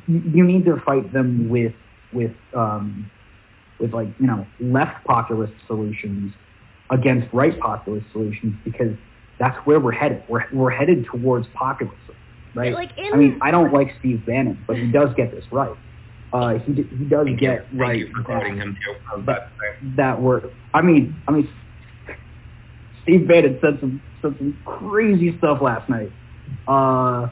[0.07, 1.73] You need to fight them with
[2.13, 3.09] with um,
[3.79, 6.33] with like you know left populist solutions
[6.91, 8.95] against right populist solutions because
[9.39, 10.23] that's where we're headed.
[10.27, 12.15] We're we're headed towards populism,
[12.55, 12.73] right?
[12.73, 15.75] Like in, I mean, I don't like Steve Bannon, but he does get this right.
[16.31, 17.79] Uh, he he does Thank get you.
[17.79, 18.95] right Thank you for quoting him too.
[19.11, 19.87] I was about to say.
[19.97, 20.49] that we're.
[20.73, 21.49] I mean, I mean,
[23.03, 26.11] Steve Bannon said some said some crazy stuff last night.
[26.67, 27.29] Uh,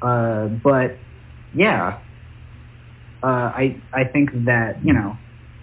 [0.00, 0.96] uh, but
[1.54, 1.98] yeah,
[3.22, 5.16] uh, I I think that you know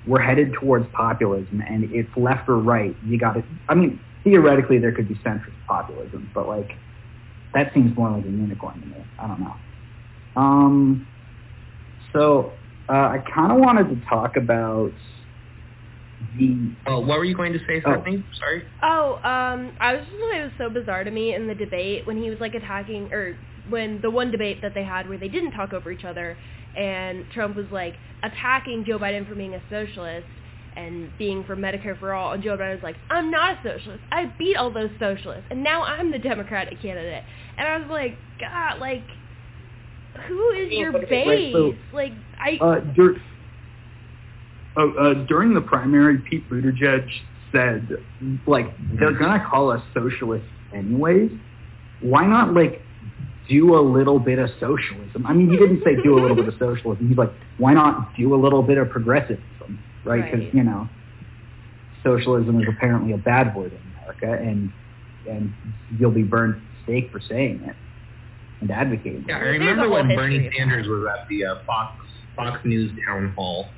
[0.05, 2.95] we're headed towards populism, and it's left or right.
[3.05, 3.43] You got to.
[3.69, 6.71] I mean, theoretically, there could be centrist populism, but like
[7.53, 8.95] that seems more like a unicorn to me.
[9.19, 9.55] I don't know.
[10.35, 11.07] Um,
[12.13, 12.53] so
[12.89, 14.91] uh, I kind of wanted to talk about
[16.37, 18.03] the Oh, what were you going to say, Oh.
[18.39, 18.63] Sorry.
[18.83, 22.05] Oh, um, I was just gonna it was so bizarre to me in the debate
[22.05, 23.37] when he was like attacking, or
[23.69, 26.37] when the one debate that they had where they didn't talk over each other,
[26.77, 30.27] and Trump was like attacking Joe Biden for being a socialist
[30.79, 34.01] and being for Medicare for all, and Joe Biden was like, I'm not a socialist.
[34.11, 37.23] I beat all those socialists, and now I'm the Democratic candidate.
[37.57, 39.03] And I was like, God, like,
[40.27, 41.53] who is your base?
[41.53, 42.57] so- Like, I.
[42.61, 43.21] Uh, dur-
[44.77, 47.07] oh, uh, during the primary, Pete Buttigieg
[47.51, 47.97] said,
[48.47, 48.67] like,
[48.99, 51.31] they're gonna call us socialists anyways.
[52.01, 52.81] Why not, like,
[53.49, 55.25] do a little bit of socialism?
[55.25, 57.07] I mean, he didn't say do a little bit of socialism.
[57.09, 59.43] He's like, why not do a little bit of progressivism,
[60.03, 60.23] right?
[60.23, 60.53] Because Right.
[60.53, 60.89] you know,
[62.03, 64.71] socialism is apparently a bad word in America, and
[65.29, 65.53] and
[65.97, 67.75] you'll be burned at the stake for saying it
[68.61, 69.25] and advocating.
[69.27, 71.91] Yeah, I remember when Bernie Sanders was at the uh, Fox
[72.35, 73.75] Fox News town hall,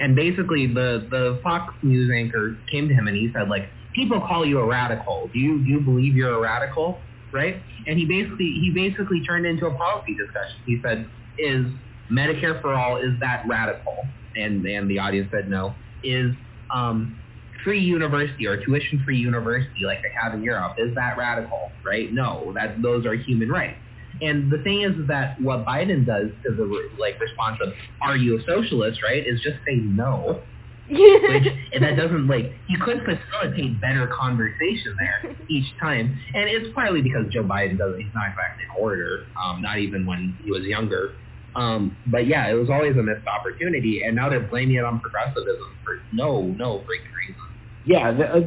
[0.00, 4.20] and basically the the Fox News anchor came to him and he said like, people
[4.20, 5.30] call you a radical.
[5.32, 7.06] Do you do you believe you're a radical?
[7.32, 7.62] Right?
[7.86, 10.60] And he basically he basically turned into a policy discussion.
[10.66, 11.66] He said, is
[12.10, 14.14] Medicare for all is that radical?
[14.36, 15.78] And and the audience said no.
[16.02, 16.32] Is
[16.74, 17.20] um
[17.64, 21.78] free university or tuition free university like they have in Europe is that radical?
[21.86, 22.08] Right?
[22.12, 23.78] No, that those are human rights.
[24.20, 26.64] And the thing is that what Biden does to the
[26.98, 30.46] like response of "Are you a socialist?" right is just say no,
[30.88, 36.16] which and that doesn't like you could facilitate better conversation there each time.
[36.34, 40.06] And it's partly because Joe Biden doesn't he's not exactly an orator, um, not even
[40.06, 41.14] when he was younger.
[41.56, 45.00] Um, but yeah, it was always a missed opportunity, and now they're blaming it on
[45.00, 47.44] progressivism for no, no freaking reason.
[47.84, 48.40] Yeah, the, uh,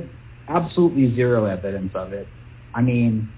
[0.49, 2.27] absolutely zero evidence of it.
[2.73, 3.33] I mean,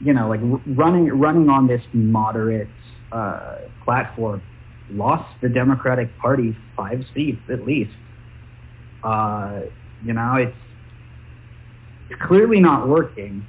[0.00, 2.68] you know, like r- running running on this moderate
[3.12, 4.42] uh, platform
[4.88, 7.92] lost the Democratic Party five seats at least.
[9.02, 9.60] Uh,
[10.02, 10.56] you know, it's
[12.08, 13.46] it's clearly not working.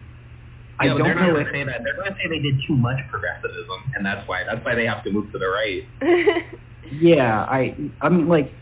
[0.81, 1.81] I Yeah, don't they're not know going if to say that.
[1.83, 4.85] They're going to say they did too much progressivism, and that's why that's why they
[4.85, 5.83] have to move to the right.
[6.91, 8.53] Yeah, I I mean like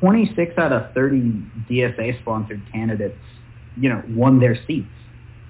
[0.00, 3.22] 26 out of 30 DSA sponsored candidates,
[3.76, 4.94] you know, won their seats,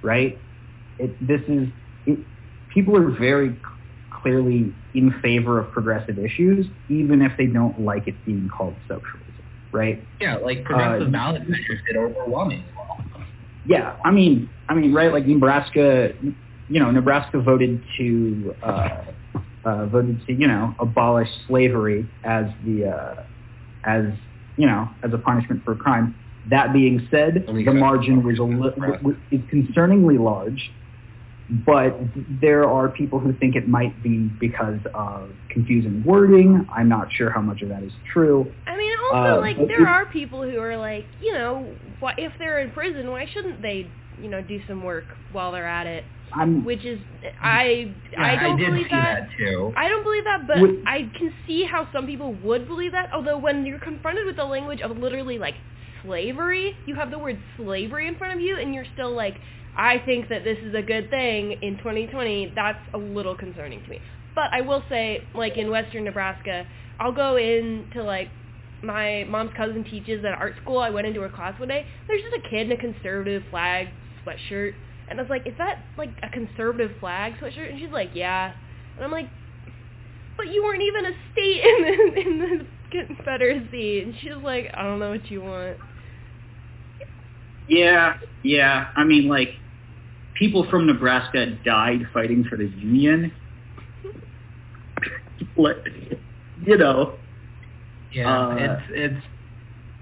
[0.03, 0.43] right?
[0.99, 1.69] It this is
[2.07, 2.19] it,
[2.69, 3.57] people are very
[4.11, 9.45] clearly in favor of progressive issues even if they don't like it being called socialism,
[9.73, 10.09] right?
[10.21, 12.78] Yeah, like progressive Uh, ballot measures did overwhelmingly well.
[13.69, 15.13] Yeah, I mean, I mean, right?
[15.13, 19.05] Like Nebraska, you know, Nebraska voted to uh,
[19.65, 23.23] uh, voted to you know abolish slavery as the uh,
[23.85, 24.05] as
[24.57, 26.17] you know as a punishment for a crime.
[26.49, 28.43] That being said, the margin was a
[29.07, 30.71] li- is concerningly large,
[31.51, 31.99] but
[32.41, 36.67] there are people who think it might be because of confusing wording.
[36.75, 38.53] I'm not sure how much of that is true.
[38.67, 41.67] I mean, also, Uh, like, there are people who are like, you know,
[42.01, 43.87] why, if they're in prison, why shouldn't they,
[44.21, 46.05] you know, do some work while they're at it?
[46.35, 46.99] I'm Which is,
[47.41, 49.21] I, Yeah, I don't did believe see that.
[49.23, 49.73] that too.
[49.75, 53.09] I don't believe that, but Would- I can see how some people would believe that.
[53.15, 55.55] Although when you're confronted with the language of literally like
[56.03, 59.37] slavery, you have the word slavery in front of you, and you're still like,
[59.79, 62.53] I think that this is a good thing in 2020.
[62.57, 64.01] That's a little concerning to me.
[64.35, 66.67] But I will say, like in Western Nebraska,
[67.01, 68.29] I'll go into like
[68.83, 70.79] my mom's cousin teaches at art school.
[70.81, 71.87] I went into her class one day.
[72.09, 73.89] There's just a kid in a conservative flag
[74.27, 74.75] sweatshirt,
[75.09, 78.53] and I was like, "Is that like a conservative flag sweatshirt?" And she's like, "Yeah."
[78.97, 79.31] And I'm like,
[80.37, 82.67] "But you weren't even a state in the in the
[83.07, 85.79] Confederacy." And she's like, "I don't know what you want."
[87.69, 88.89] Yeah, yeah.
[88.97, 89.51] I mean, like,
[90.39, 93.33] people from Nebraska died fighting for the Union.
[95.57, 95.77] like,
[96.63, 97.19] you know.
[98.13, 99.25] Yeah, Uh, it's it's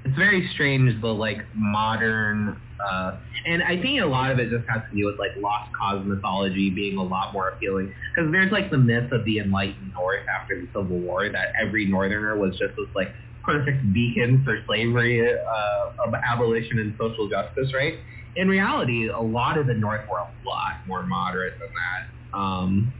[0.04, 4.64] it's very strange the like modern uh and I think a lot of it just
[4.68, 8.52] has to do with like lost cause mythology being a lot more appealing because there's
[8.52, 12.52] like the myth of the enlightened north after the civil war that every northerner was
[12.52, 13.08] just this like
[13.46, 17.94] perfect beacon for slavery, uh, abolition, and social justice, right?
[18.36, 22.38] In reality, a lot of the North were a lot more moderate than that.
[22.38, 22.92] Um,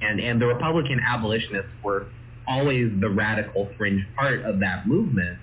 [0.00, 2.06] and and the Republican abolitionists were
[2.46, 5.38] always the radical fringe part of that movement.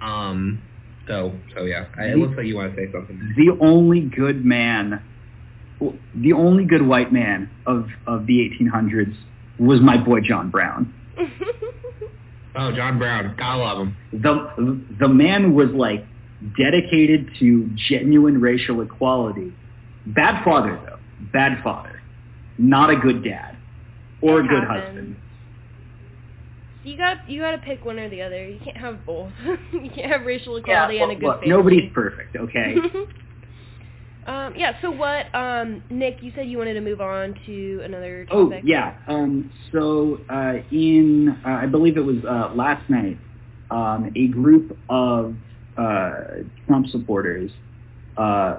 [0.00, 0.62] Um,
[1.06, 3.34] so so yeah, I, it looks like you want to say something.
[3.36, 5.02] The only good man,
[6.14, 9.14] the only good white man of of the 1800s
[9.58, 10.92] was my boy John Brown.
[12.56, 13.96] oh, John Brown, gotta love him.
[14.12, 16.04] The the man was like
[16.58, 19.52] dedicated to genuine racial equality.
[20.06, 20.98] Bad father though,
[21.32, 22.00] bad father,
[22.58, 23.56] not a good dad
[24.20, 24.86] or It a good happens.
[24.86, 25.16] husband.
[26.84, 28.46] You got you got to pick one or the other.
[28.48, 29.32] You can't have both.
[29.72, 31.48] you can't have racial Yeah, equality and a good look, family.
[31.48, 32.76] nobody's perfect, okay?
[34.26, 34.72] um, yeah.
[34.82, 36.18] So what, um, Nick?
[36.22, 38.64] You said you wanted to move on to another Oh topic.
[38.64, 38.94] yeah.
[39.08, 43.18] Um, so uh, in uh, I believe it was uh, last night,
[43.70, 45.36] um, a group of
[45.76, 47.50] uh, Trump supporters
[48.16, 48.58] uh,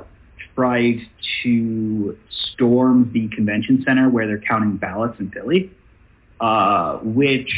[0.55, 0.99] tried
[1.43, 2.17] to
[2.53, 5.71] storm the convention center where they're counting ballots in Philly,
[6.39, 7.51] uh, which,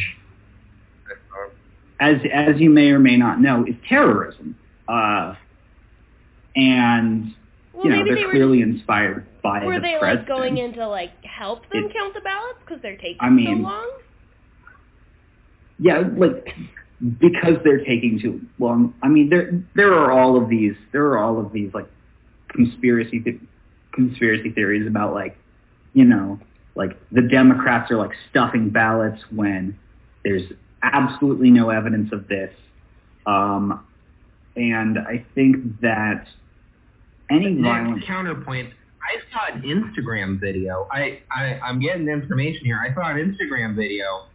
[2.00, 4.56] as as you may or may not know, is terrorism.
[4.88, 5.36] Uh,
[6.56, 7.34] and
[7.74, 8.32] Well, you know they're they were.
[8.32, 10.19] clearly inspired by were the they president.
[10.19, 13.28] like going in to like help them It- count the ballots because they're taking I
[13.28, 13.91] so mean, long?
[15.82, 16.54] Yeah, like
[17.19, 18.93] because they're taking too long.
[19.01, 21.88] I mean, there there are all of these there are all of these like
[22.49, 23.39] conspiracy th-
[23.93, 25.38] conspiracy theories about like
[25.93, 26.39] you know
[26.75, 29.77] like the Democrats are like stuffing ballots when
[30.23, 30.43] there's
[30.83, 32.51] absolutely no evidence of this.
[33.25, 33.85] Um,
[34.55, 36.25] and I think that
[37.29, 38.03] any violence.
[38.05, 38.73] counterpoint.
[39.01, 40.88] I saw an Instagram video.
[40.91, 42.79] I, I I'm getting information here.
[42.79, 44.25] I saw an Instagram video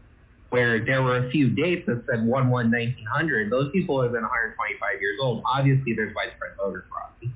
[0.54, 3.50] where there were a few dates that said 1 1 1900.
[3.50, 5.42] Those people have been 125 years old.
[5.44, 7.32] Obviously, there's widespread voter fraud.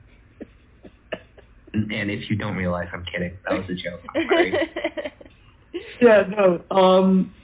[1.72, 3.36] And, if you don't realize, I'm kidding.
[3.44, 4.00] That was a joke.
[6.00, 6.62] Yeah, no.
[6.70, 7.34] Um,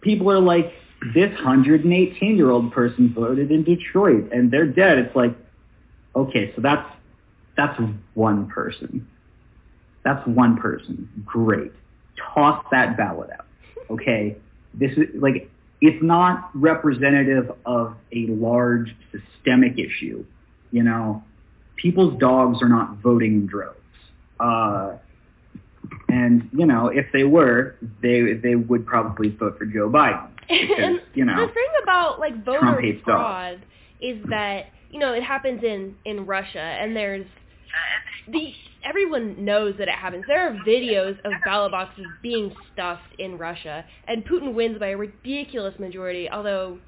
[0.00, 0.72] people are like,
[1.14, 4.98] this 118 year old person voted in Detroit and they're dead.
[4.98, 5.36] It's like,
[6.14, 6.88] okay, so that's
[7.56, 7.80] that's
[8.14, 9.06] one person.
[10.04, 11.08] That's one person.
[11.24, 11.72] Great.
[12.34, 13.46] Toss that ballot out.
[13.90, 14.36] Okay.
[14.74, 15.50] This is like
[15.80, 20.24] it's not representative of a large systemic issue.
[20.70, 21.22] You know,
[21.76, 23.78] people's dogs are not voting in droves.
[24.38, 24.96] Uh,
[26.08, 30.96] and you know, if they were, they they would probably vote for Joe Biden because
[31.14, 33.62] you know the thing about like voter fraud
[34.00, 37.26] is that you know it happens in in Russia, and there's
[38.30, 38.52] the
[38.84, 40.24] everyone knows that it happens.
[40.28, 44.96] There are videos of ballot boxes being stuffed in Russia, and Putin wins by a
[44.96, 46.28] ridiculous majority.
[46.30, 46.78] Although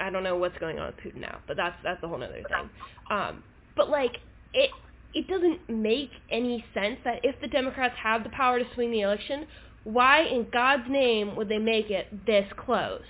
[0.00, 2.32] I don't know what's going on with Putin now, but that's that's a whole other
[2.34, 2.70] thing.
[3.10, 3.44] Um,
[3.76, 4.16] but like
[4.54, 4.70] it.
[5.14, 9.02] It doesn't make any sense that if the Democrats have the power to swing the
[9.02, 9.46] election,
[9.84, 13.02] why in God's name would they make it this close?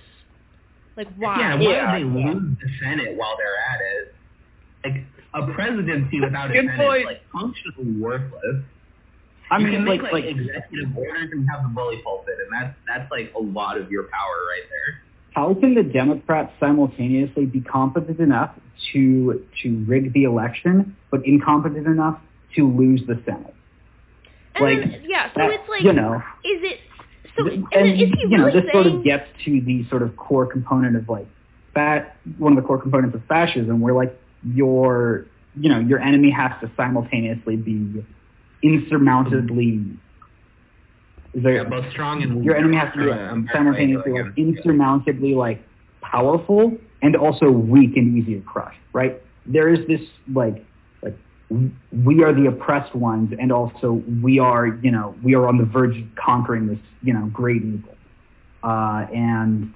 [0.97, 1.37] Like why?
[1.39, 4.12] Yeah, why Yeah, would they lose the Senate while they're at it?
[4.83, 6.99] Like a presidency without a Good Senate point.
[7.01, 8.63] is like functionally worthless.
[9.51, 12.35] I you mean, can make like like, like executive orders and have the bully pulpit,
[12.39, 15.01] and that's that's like a lot of your power right there.
[15.33, 18.51] how can the Democrats simultaneously be competent enough
[18.93, 22.19] to to rig the election, but incompetent enough
[22.55, 23.53] to lose the Senate?
[24.55, 26.79] And like, then, yeah, so that- it's like, you know, is it?
[27.35, 29.87] So and, and, then is he you know, really this sort of gets to the
[29.89, 31.27] sort of core component of like
[31.73, 35.25] fat, one of the core components of fascism, where like your,
[35.55, 38.03] you know, your enemy has to simultaneously be
[38.63, 39.97] insurmountably.
[41.33, 44.35] Is there, Yeah, both strong and your enemy has to be Uh, like, simultaneously like
[44.35, 45.63] insurmountably like
[46.01, 49.21] powerful and also weak and easy to crush, right?
[49.45, 50.01] There is this
[50.33, 50.63] like
[51.01, 51.15] like
[52.05, 55.65] we are the oppressed ones and also we are you know we are on the
[55.65, 57.95] verge of conquering this you know great evil,
[58.63, 59.73] uh, and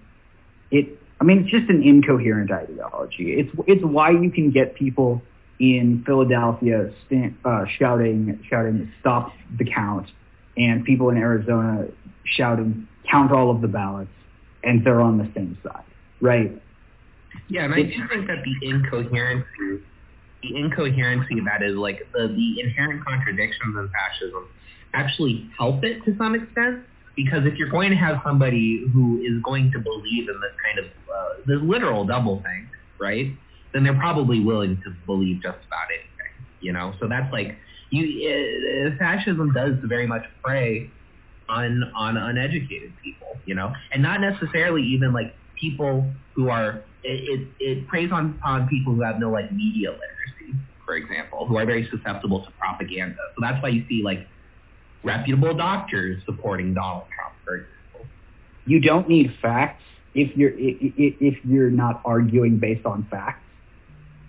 [0.72, 3.40] it I mean it's just an incoherent ideology.
[3.40, 5.22] It's it's why you can get people
[5.60, 10.08] in Philadelphia stand, uh, shouting shouting stop the count
[10.58, 11.88] and people in Arizona
[12.24, 14.10] shouting, count all of the ballots,
[14.64, 15.84] and they're on the same side,
[16.20, 16.52] right?
[17.48, 19.84] Yeah, and I do think that the incoherency,
[20.42, 24.48] the incoherency of that is like the, the inherent contradictions in fascism
[24.94, 26.84] actually help it to some extent.
[27.18, 30.80] Because if you're going to have somebody who is going to believe in this kind
[30.80, 33.38] of uh, this literal double thing, right?
[33.74, 36.94] Then they're probably willing to believe just about anything, you know.
[37.02, 37.58] So that's like
[37.92, 38.30] you.
[38.30, 40.94] Uh, fascism does very much prey
[41.50, 47.40] on on uneducated people, you know, and not necessarily even like people who are it,
[47.40, 51.58] it, it preys on, on people who have no like media literacy, for example, who
[51.58, 53.16] are very susceptible to propaganda.
[53.36, 54.20] So that's why you see like
[55.04, 58.12] reputable doctors supporting Donald Trump, for example.
[58.66, 59.84] You don't need facts
[60.14, 63.44] if you're if you're not arguing based on facts.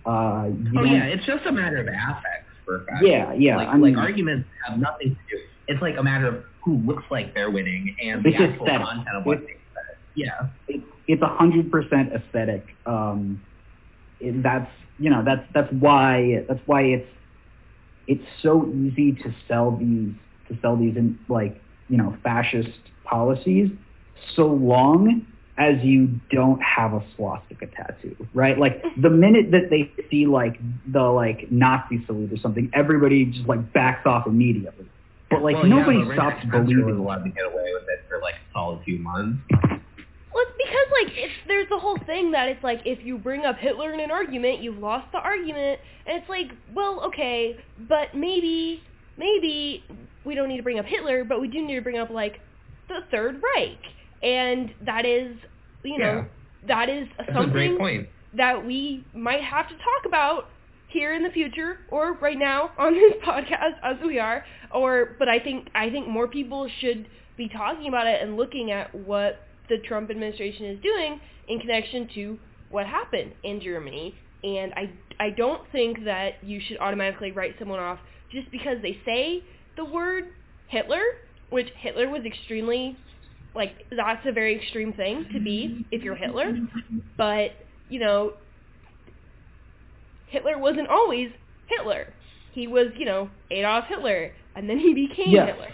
[0.05, 3.03] Uh, oh yeah, it's just a matter of affect for facts.
[3.03, 3.57] Yeah, yeah.
[3.57, 5.43] Like, I mean, like arguments have nothing to do.
[5.67, 8.87] It's like a matter of who looks like they're winning and the actual aesthetic.
[8.87, 9.97] content of what it's, they said.
[10.15, 12.65] Yeah, it, it's a hundred percent aesthetic.
[12.85, 13.41] Um,
[14.19, 17.07] it, that's you know that's that's why that's why it's
[18.07, 20.13] it's so easy to sell these
[20.49, 22.69] to sell these in like you know fascist
[23.05, 23.69] policies
[24.35, 25.25] so long
[25.59, 28.57] as you don't have a swastika tattoo, right?
[28.57, 29.01] Like mm-hmm.
[29.01, 33.73] the minute that they see like the like Nazi salute or something, everybody just like
[33.73, 34.89] backs off immediately.
[35.29, 36.85] But like well, nobody yeah, stops believing.
[36.85, 39.39] Was allowed to get away with it for like a solid few months.
[39.51, 43.45] Well, it's because like it's there's the whole thing that it's like if you bring
[43.45, 48.15] up Hitler in an argument, you've lost the argument, and it's like, well, okay, but
[48.15, 48.81] maybe
[49.19, 49.83] maybe
[50.25, 52.39] we don't need to bring up Hitler, but we do need to bring up like
[52.87, 53.77] the Third Reich.
[54.23, 55.35] And that is,
[55.83, 56.25] you know,
[56.65, 56.67] yeah.
[56.67, 60.45] that is That's something that we might have to talk about
[60.87, 64.43] here in the future or right now on this podcast as we are.
[64.73, 67.07] Or but I think I think more people should
[67.37, 69.39] be talking about it and looking at what
[69.69, 72.37] the Trump administration is doing in connection to
[72.69, 74.15] what happened in Germany.
[74.43, 77.99] And I I don't think that you should automatically write someone off
[78.31, 79.43] just because they say
[79.75, 80.25] the word
[80.67, 81.01] Hitler,
[81.49, 82.97] which Hitler was extremely
[83.55, 86.53] like that's a very extreme thing to be if you're Hitler.
[87.17, 87.51] But,
[87.89, 88.33] you know,
[90.27, 91.29] Hitler wasn't always
[91.67, 92.13] Hitler.
[92.53, 95.47] He was, you know, Adolf Hitler and then he became yeah.
[95.47, 95.69] Hitler.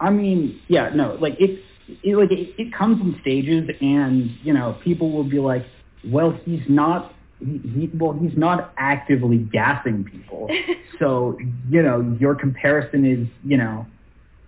[0.00, 1.60] I mean, yeah, no, like it,
[2.02, 5.64] it like it, it comes in stages and, you know, people will be like,
[6.04, 7.14] well, he's not
[7.44, 10.48] he, he, well, he's not actively gassing people.
[10.98, 11.38] so,
[11.68, 13.86] you know, your comparison is, you know,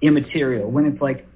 [0.03, 0.71] immaterial.
[0.71, 1.27] When it's like,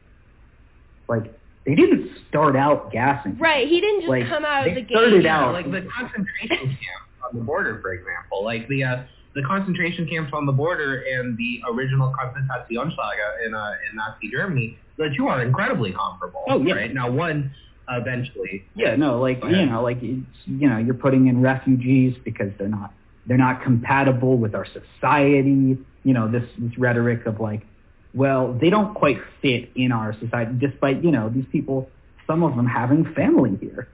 [1.09, 3.37] like they didn't start out gassing.
[3.39, 3.69] Right.
[3.69, 4.91] He didn't just like, come out of the gate.
[4.91, 8.45] started yeah, out like the concentration camps on the border, for example.
[8.45, 9.03] Like the uh,
[9.35, 14.79] the concentration camps on the border and the original Konzentrationslager in uh, in Nazi Germany.
[14.97, 16.45] The two are incredibly comparable.
[16.49, 16.75] Oh yeah.
[16.75, 17.53] Right now, one
[17.91, 18.65] eventually.
[18.75, 18.97] Yeah.
[18.97, 19.21] No.
[19.21, 22.93] Like you know, like it's, you know, you're putting in refugees because they're not
[23.27, 25.79] they're not compatible with our society.
[26.05, 27.63] You know, this this rhetoric of like
[28.15, 31.89] well, they don't quite fit in our society, despite, you know, these people,
[32.27, 33.89] some of them having family here.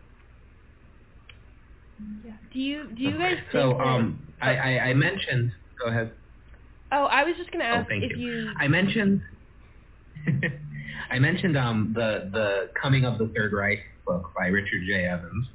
[2.25, 2.33] Yeah.
[2.53, 6.13] Do you do you guys so um I, I, I mentioned go ahead.
[6.93, 8.27] Oh, I was just gonna oh, ask thank if you.
[8.27, 9.23] you I mentioned
[11.11, 15.07] I mentioned um the the Coming of the Third Reich book by Richard J.
[15.07, 15.47] Evans.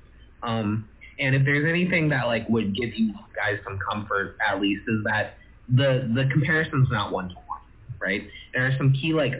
[0.43, 0.87] Um
[1.19, 5.03] and if there's anything that like would give you guys some comfort at least is
[5.05, 5.35] that
[5.67, 7.49] the the comparison's not one to one
[7.99, 8.27] right?
[8.53, 9.33] There are some key like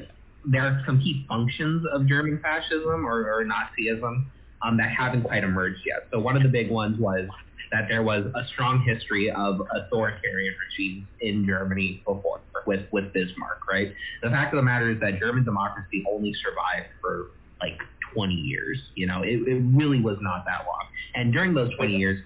[0.45, 4.25] there are some key functions of German fascism or, or Nazism
[4.61, 6.07] um, that haven't quite emerged yet.
[6.11, 7.27] So one of the big ones was
[7.71, 13.61] that there was a strong history of authoritarian regimes in Germany before with, with Bismarck,
[13.69, 13.93] right?
[14.21, 17.79] The fact of the matter is that German democracy only survived for like
[18.13, 18.79] 20 years.
[18.95, 20.87] You know, it, it really was not that long.
[21.15, 22.23] And during those 20 years,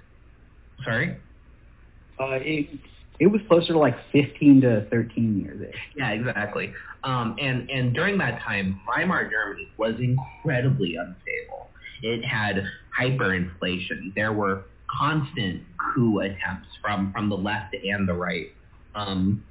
[0.83, 1.17] sorry?
[2.19, 2.69] Uh, it,
[3.19, 5.73] it was closer to like 15 to 13 years.
[5.95, 6.73] Yeah, exactly.
[7.03, 11.69] Um, and and during that time, Weimar Germany was incredibly unstable.
[12.01, 12.63] It had
[12.97, 14.13] hyperinflation.
[14.15, 14.65] There were
[14.97, 18.47] constant coup attempts from from the left and the right.
[18.95, 19.43] Um,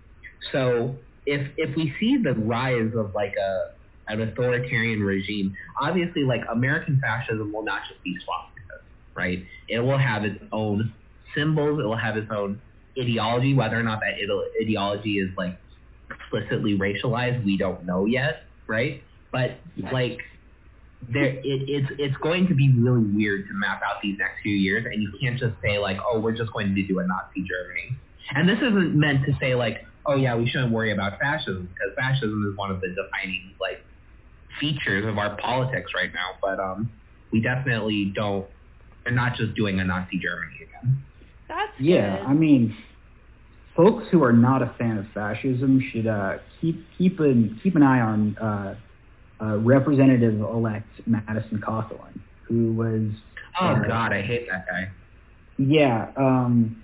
[0.53, 3.73] so if if we see the rise of like a
[4.09, 8.83] an authoritarian regime, obviously like American fascism will not just be swastikas,
[9.15, 9.45] right?
[9.69, 10.93] It will have its own
[11.37, 11.79] symbols.
[11.81, 12.61] It will have its own
[12.99, 14.15] ideology, whether or not that
[14.61, 15.59] ideology is like
[16.11, 19.03] explicitly racialized, we don't know yet, right?
[19.31, 19.53] But
[19.93, 20.19] like
[21.11, 24.55] there it, it's it's going to be really weird to map out these next few
[24.55, 27.45] years and you can't just say like, oh, we're just going to do a Nazi
[27.47, 27.97] Germany.
[28.35, 31.95] And this isn't meant to say like, oh yeah, we shouldn't worry about fascism because
[31.97, 33.83] fascism is one of the defining like
[34.61, 36.31] features of our politics right now.
[36.41, 36.91] But um
[37.33, 38.47] we definitely don't
[39.05, 41.03] we're not just doing a Nazi Germany again.
[41.49, 42.19] That's yeah.
[42.19, 42.27] Good.
[42.27, 42.77] I mean,
[43.77, 47.83] folks who are not a fan of fascism should uh, keep keep an keep an
[47.83, 48.75] eye on uh,
[49.43, 53.11] uh, Representative-elect Madison Cawthorn, who was.
[53.61, 54.91] Oh uh, God, I hate that guy.
[55.59, 56.11] Yeah.
[56.17, 56.83] Um,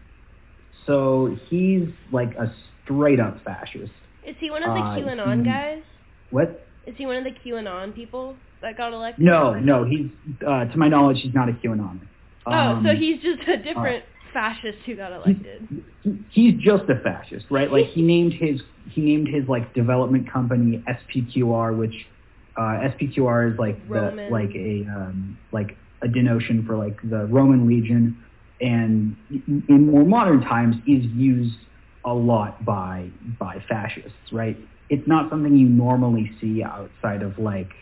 [0.86, 2.52] so he's like a
[2.84, 3.92] straight up fascist.
[4.26, 5.82] Is he one of the Uh, QAnon he- guys?
[6.30, 6.66] What?
[6.86, 9.24] Is he one of the QAnon people that got elected?
[9.24, 10.11] No, no, he's
[10.46, 12.00] uh, to my knowledge, he's not a QAnon.
[12.46, 15.66] Oh, Um, so he's just a different fascist who got elected.
[16.02, 17.70] he- he's just a fascist, right?
[17.70, 22.06] Like he named his he named his like development company SPQR, which
[22.59, 27.66] uh, SPQR is like the like a um, like a denotion for like the Roman
[27.66, 28.18] legion,
[28.61, 31.59] and in- in more modern times is used
[32.04, 34.59] a lot by by fascists, right?
[34.90, 37.72] It's not something you normally see outside of like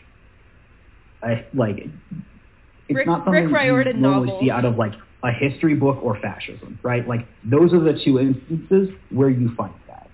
[1.23, 1.89] a like
[2.87, 4.39] it's Rick- not something Rick Riordan you normally novels.
[4.39, 7.07] see out of like a history book or fascism, right?
[7.07, 10.11] Like those are the two instances where you find that.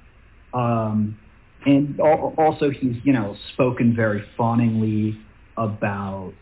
[0.57, 1.17] Um,
[1.65, 5.17] and also he's you know spoken very fawningly
[5.57, 6.33] about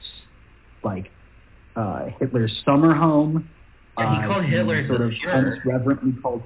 [0.84, 1.12] like
[1.76, 3.48] uh, Hitler's summer home.
[3.98, 5.36] Yeah, he Uh, called Hitler sort of Fuhrer.
[5.36, 6.44] almost reverently called.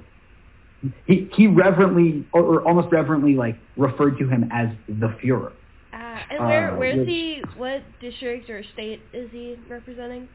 [1.08, 5.52] He he reverently or, or almost reverently like referred to him as the Fuhrer.
[5.94, 5.98] Uh,
[6.30, 7.44] and where Uh, where's which- he?
[7.58, 10.28] What district or state is he representing?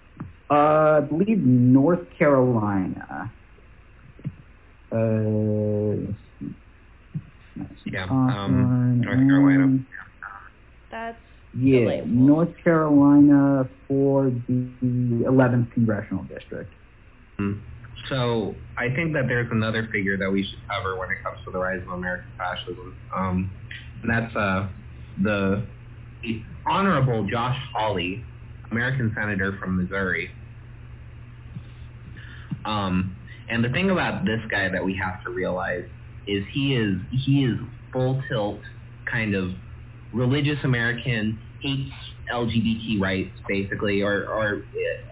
[0.50, 3.30] Uh, I believe North Carolina.
[4.90, 6.46] Uh, let's see.
[6.46, 6.54] Let's
[7.49, 7.49] see.
[7.84, 9.64] Yeah, um, North Carolina.
[9.64, 9.86] um,
[10.90, 11.18] That's
[11.58, 12.08] Yeah, Delightful.
[12.08, 16.72] North Carolina for the 11th congressional district.
[18.08, 21.50] So I think that there's another figure that we should cover when it comes to
[21.50, 23.50] the rise of American fascism, um,
[24.02, 24.68] and that's uh,
[25.22, 25.64] the,
[26.22, 28.24] the Honorable Josh Hawley,
[28.70, 30.30] American senator from Missouri.
[32.64, 33.16] Um,
[33.48, 35.84] and the thing about this guy that we have to realize
[36.26, 37.58] is he is he is
[37.92, 38.62] full tilt
[39.10, 39.50] kind of
[40.12, 41.92] religious American hates
[42.32, 44.64] LGBT rights basically, or or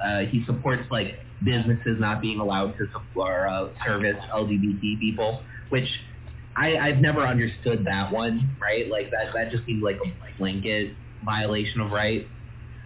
[0.05, 5.89] uh, he supports like businesses not being allowed to support, uh, service LGBT people, which
[6.57, 8.89] I, I've never understood that one, right?
[8.91, 12.29] Like that that just seems like a blanket violation of rights.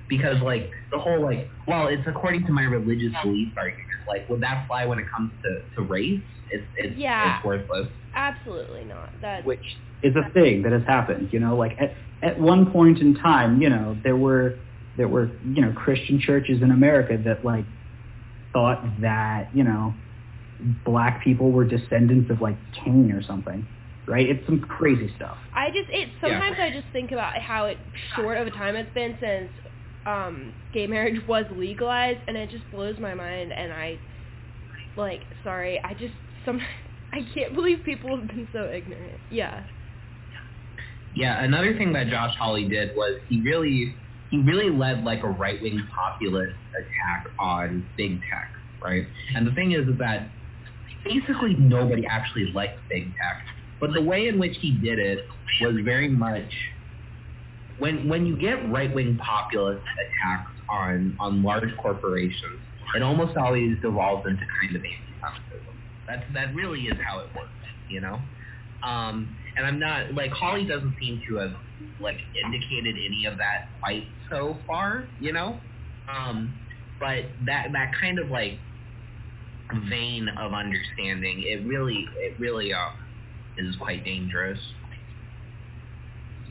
[0.08, 3.86] Because like the whole like well, it's according to my religious beliefs argument.
[4.08, 6.22] Like would that fly when it comes to, to race?
[6.52, 7.36] It's it's, Yeah.
[7.38, 7.88] it's worthless.
[8.14, 9.20] absolutely not.
[9.22, 9.64] That which
[10.02, 11.30] is a thing that has happened.
[11.32, 14.60] You know, like at at one point in time, you know, there were
[14.96, 17.64] there were you know Christian churches in America that like
[18.52, 19.94] thought that you know
[20.84, 23.66] black people were descendants of like Cain or something,
[24.06, 24.28] right?
[24.28, 25.36] It's some crazy stuff.
[25.54, 27.78] I just it sometimes I just think about how it
[28.16, 29.50] short of a time it's been since
[30.06, 33.98] um gay marriage was legalized and it just blows my mind and I
[34.96, 36.14] like sorry, I just
[36.44, 36.60] some
[37.12, 39.20] I can't believe people have been so ignorant.
[39.30, 39.64] Yeah.
[41.14, 43.94] Yeah, another thing that Josh Hawley did was he really
[44.30, 48.50] he really led like a right wing populist attack on big tech,
[48.82, 49.06] right?
[49.36, 50.30] And the thing is, is that
[51.04, 53.44] basically nobody actually likes big tech,
[53.78, 55.26] but the way in which he did it
[55.60, 56.50] was very much
[57.78, 62.60] when when you get right wing populist attacks on on large corporations,
[62.96, 65.71] it almost always devolves into kind of anti-Semitism.
[66.12, 67.50] That's that really is how it works,
[67.88, 68.18] you know.
[68.82, 71.52] Um, and I'm not like Hawley doesn't seem to have
[72.00, 75.58] like indicated any of that quite so far, you know.
[76.14, 76.58] Um,
[77.00, 78.58] but that that kind of like
[79.88, 82.78] vein of understanding, it really it really uh,
[83.58, 84.58] is quite dangerous.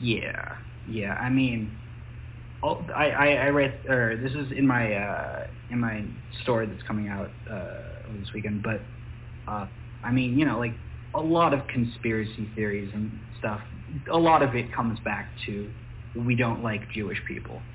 [0.00, 0.56] Yeah,
[0.88, 1.14] yeah.
[1.14, 1.78] I mean,
[2.64, 6.04] oh, I, I, I read, or this is in my uh, in my
[6.42, 8.62] story that's coming out uh, this weekend.
[8.62, 8.80] But
[9.46, 9.66] uh,
[10.02, 10.80] I mean, you know, like
[11.14, 13.60] a lot of conspiracy theories and stuff.
[14.12, 15.72] A lot of it comes back to
[16.14, 17.68] we don't like Jewish people.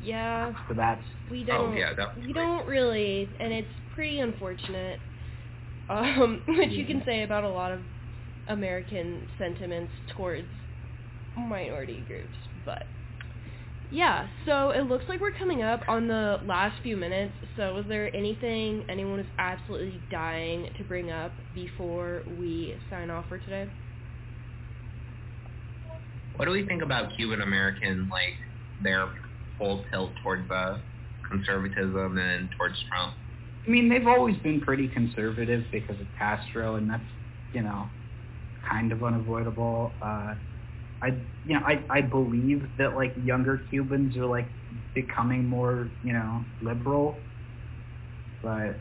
[0.00, 0.52] Yeah.
[0.68, 2.22] So that's We Oh, don't Oh, yeah, definitely.
[2.26, 5.00] we don't really and it's pretty unfortunate.
[5.88, 7.82] Um which you can say about a lot of
[8.48, 10.50] American sentiments towards
[11.36, 12.84] minority groups, but
[13.90, 17.32] yeah, so it looks like we're coming up on the last few minutes.
[17.56, 23.24] So was there anything anyone is absolutely dying to bring up before we sign off
[23.28, 23.68] for today?
[26.36, 28.34] What do we think about Cuban American like
[28.82, 29.08] their
[29.58, 30.78] full tilt towards uh,
[31.28, 33.14] conservatism and towards Trump?
[33.66, 37.02] I mean, they've always been pretty conservative because of Castro, and that's,
[37.52, 37.88] you know,
[38.68, 39.92] kind of unavoidable.
[40.00, 40.34] Uh,
[41.02, 41.08] I,
[41.44, 44.48] you know, I, I believe that like younger Cubans are like
[44.94, 47.16] becoming more, you know, liberal,
[48.42, 48.74] but.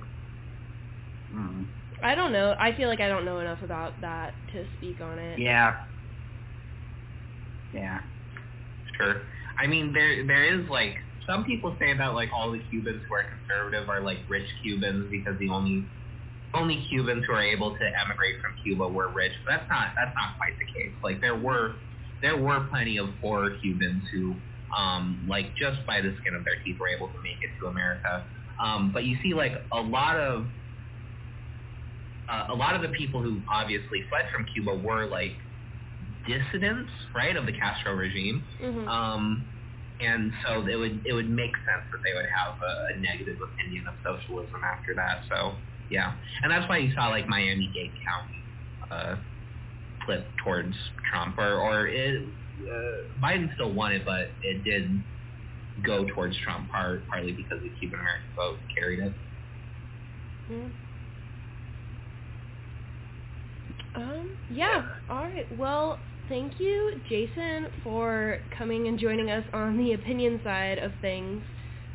[1.34, 1.68] Mm,
[2.04, 2.56] I don't know.
[2.60, 5.40] I feel like I don't know enough about that to speak on it.
[5.40, 5.76] yeah.
[7.74, 8.00] Yeah.
[8.98, 9.22] Sure.
[9.60, 10.96] I mean, there there is like
[11.28, 15.10] some people say that like all the Cubans who are conservative are like rich Cubans
[15.12, 15.86] because the only
[16.54, 19.34] only Cubans who are able to emigrate from Cuba were rich.
[19.46, 20.94] But that's not that's not quite the case.
[21.04, 21.76] Like there were
[22.22, 24.42] there were plenty of poor Cubans who,
[24.78, 27.68] um, like just by the skin of their teeth, were able to make it to
[27.70, 28.28] America.
[28.64, 30.48] Um, but you see, like a lot of
[32.30, 35.38] uh, a lot of the people who obviously fled from Cuba were like
[36.28, 38.48] dissidents, right, of the Castro regime.
[38.62, 38.88] Mhm.
[38.88, 39.52] Um,
[40.00, 43.38] and so it would it would make sense that they would have a, a negative
[43.42, 45.24] opinion of socialism after that.
[45.30, 48.44] So yeah, and that's why you saw like Miami-Dade County
[48.92, 49.16] uh,
[50.08, 50.76] flip towards
[51.12, 52.24] Trump, or or it,
[52.64, 55.04] uh, Biden still won it, but it did
[55.86, 59.14] go towards Trump part, partly because the Cuban American vote carried it.
[60.52, 60.72] Mm.
[63.96, 64.88] Um, yeah.
[65.10, 65.46] All right.
[65.58, 66.00] Well,
[66.30, 71.44] thank you, Jason, for coming and joining us on the opinion side of things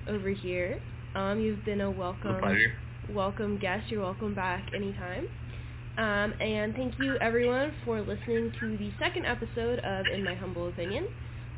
[0.08, 0.80] over here.
[1.14, 2.40] Um, you've been a It's a welcome
[3.10, 3.90] welcome guest.
[3.90, 5.26] You're welcome back anytime.
[5.98, 10.68] Um, and thank you everyone for listening to the second episode of In My Humble
[10.68, 11.06] Opinion.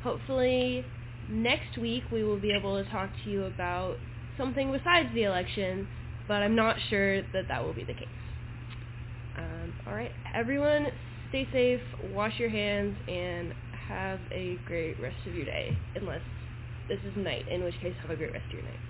[0.02, 0.84] Hopefully
[1.30, 3.94] next week we will be able to talk to you about
[4.36, 5.86] something besides the election,
[6.26, 8.08] but I'm not sure that that will be the case.
[9.38, 10.88] Um, all right, everyone,
[11.28, 11.80] stay safe,
[12.12, 13.52] wash your hands, and
[13.86, 15.76] have a great rest of your day.
[15.94, 16.22] Unless
[16.88, 18.80] this is night, in which case have a great rest of your night.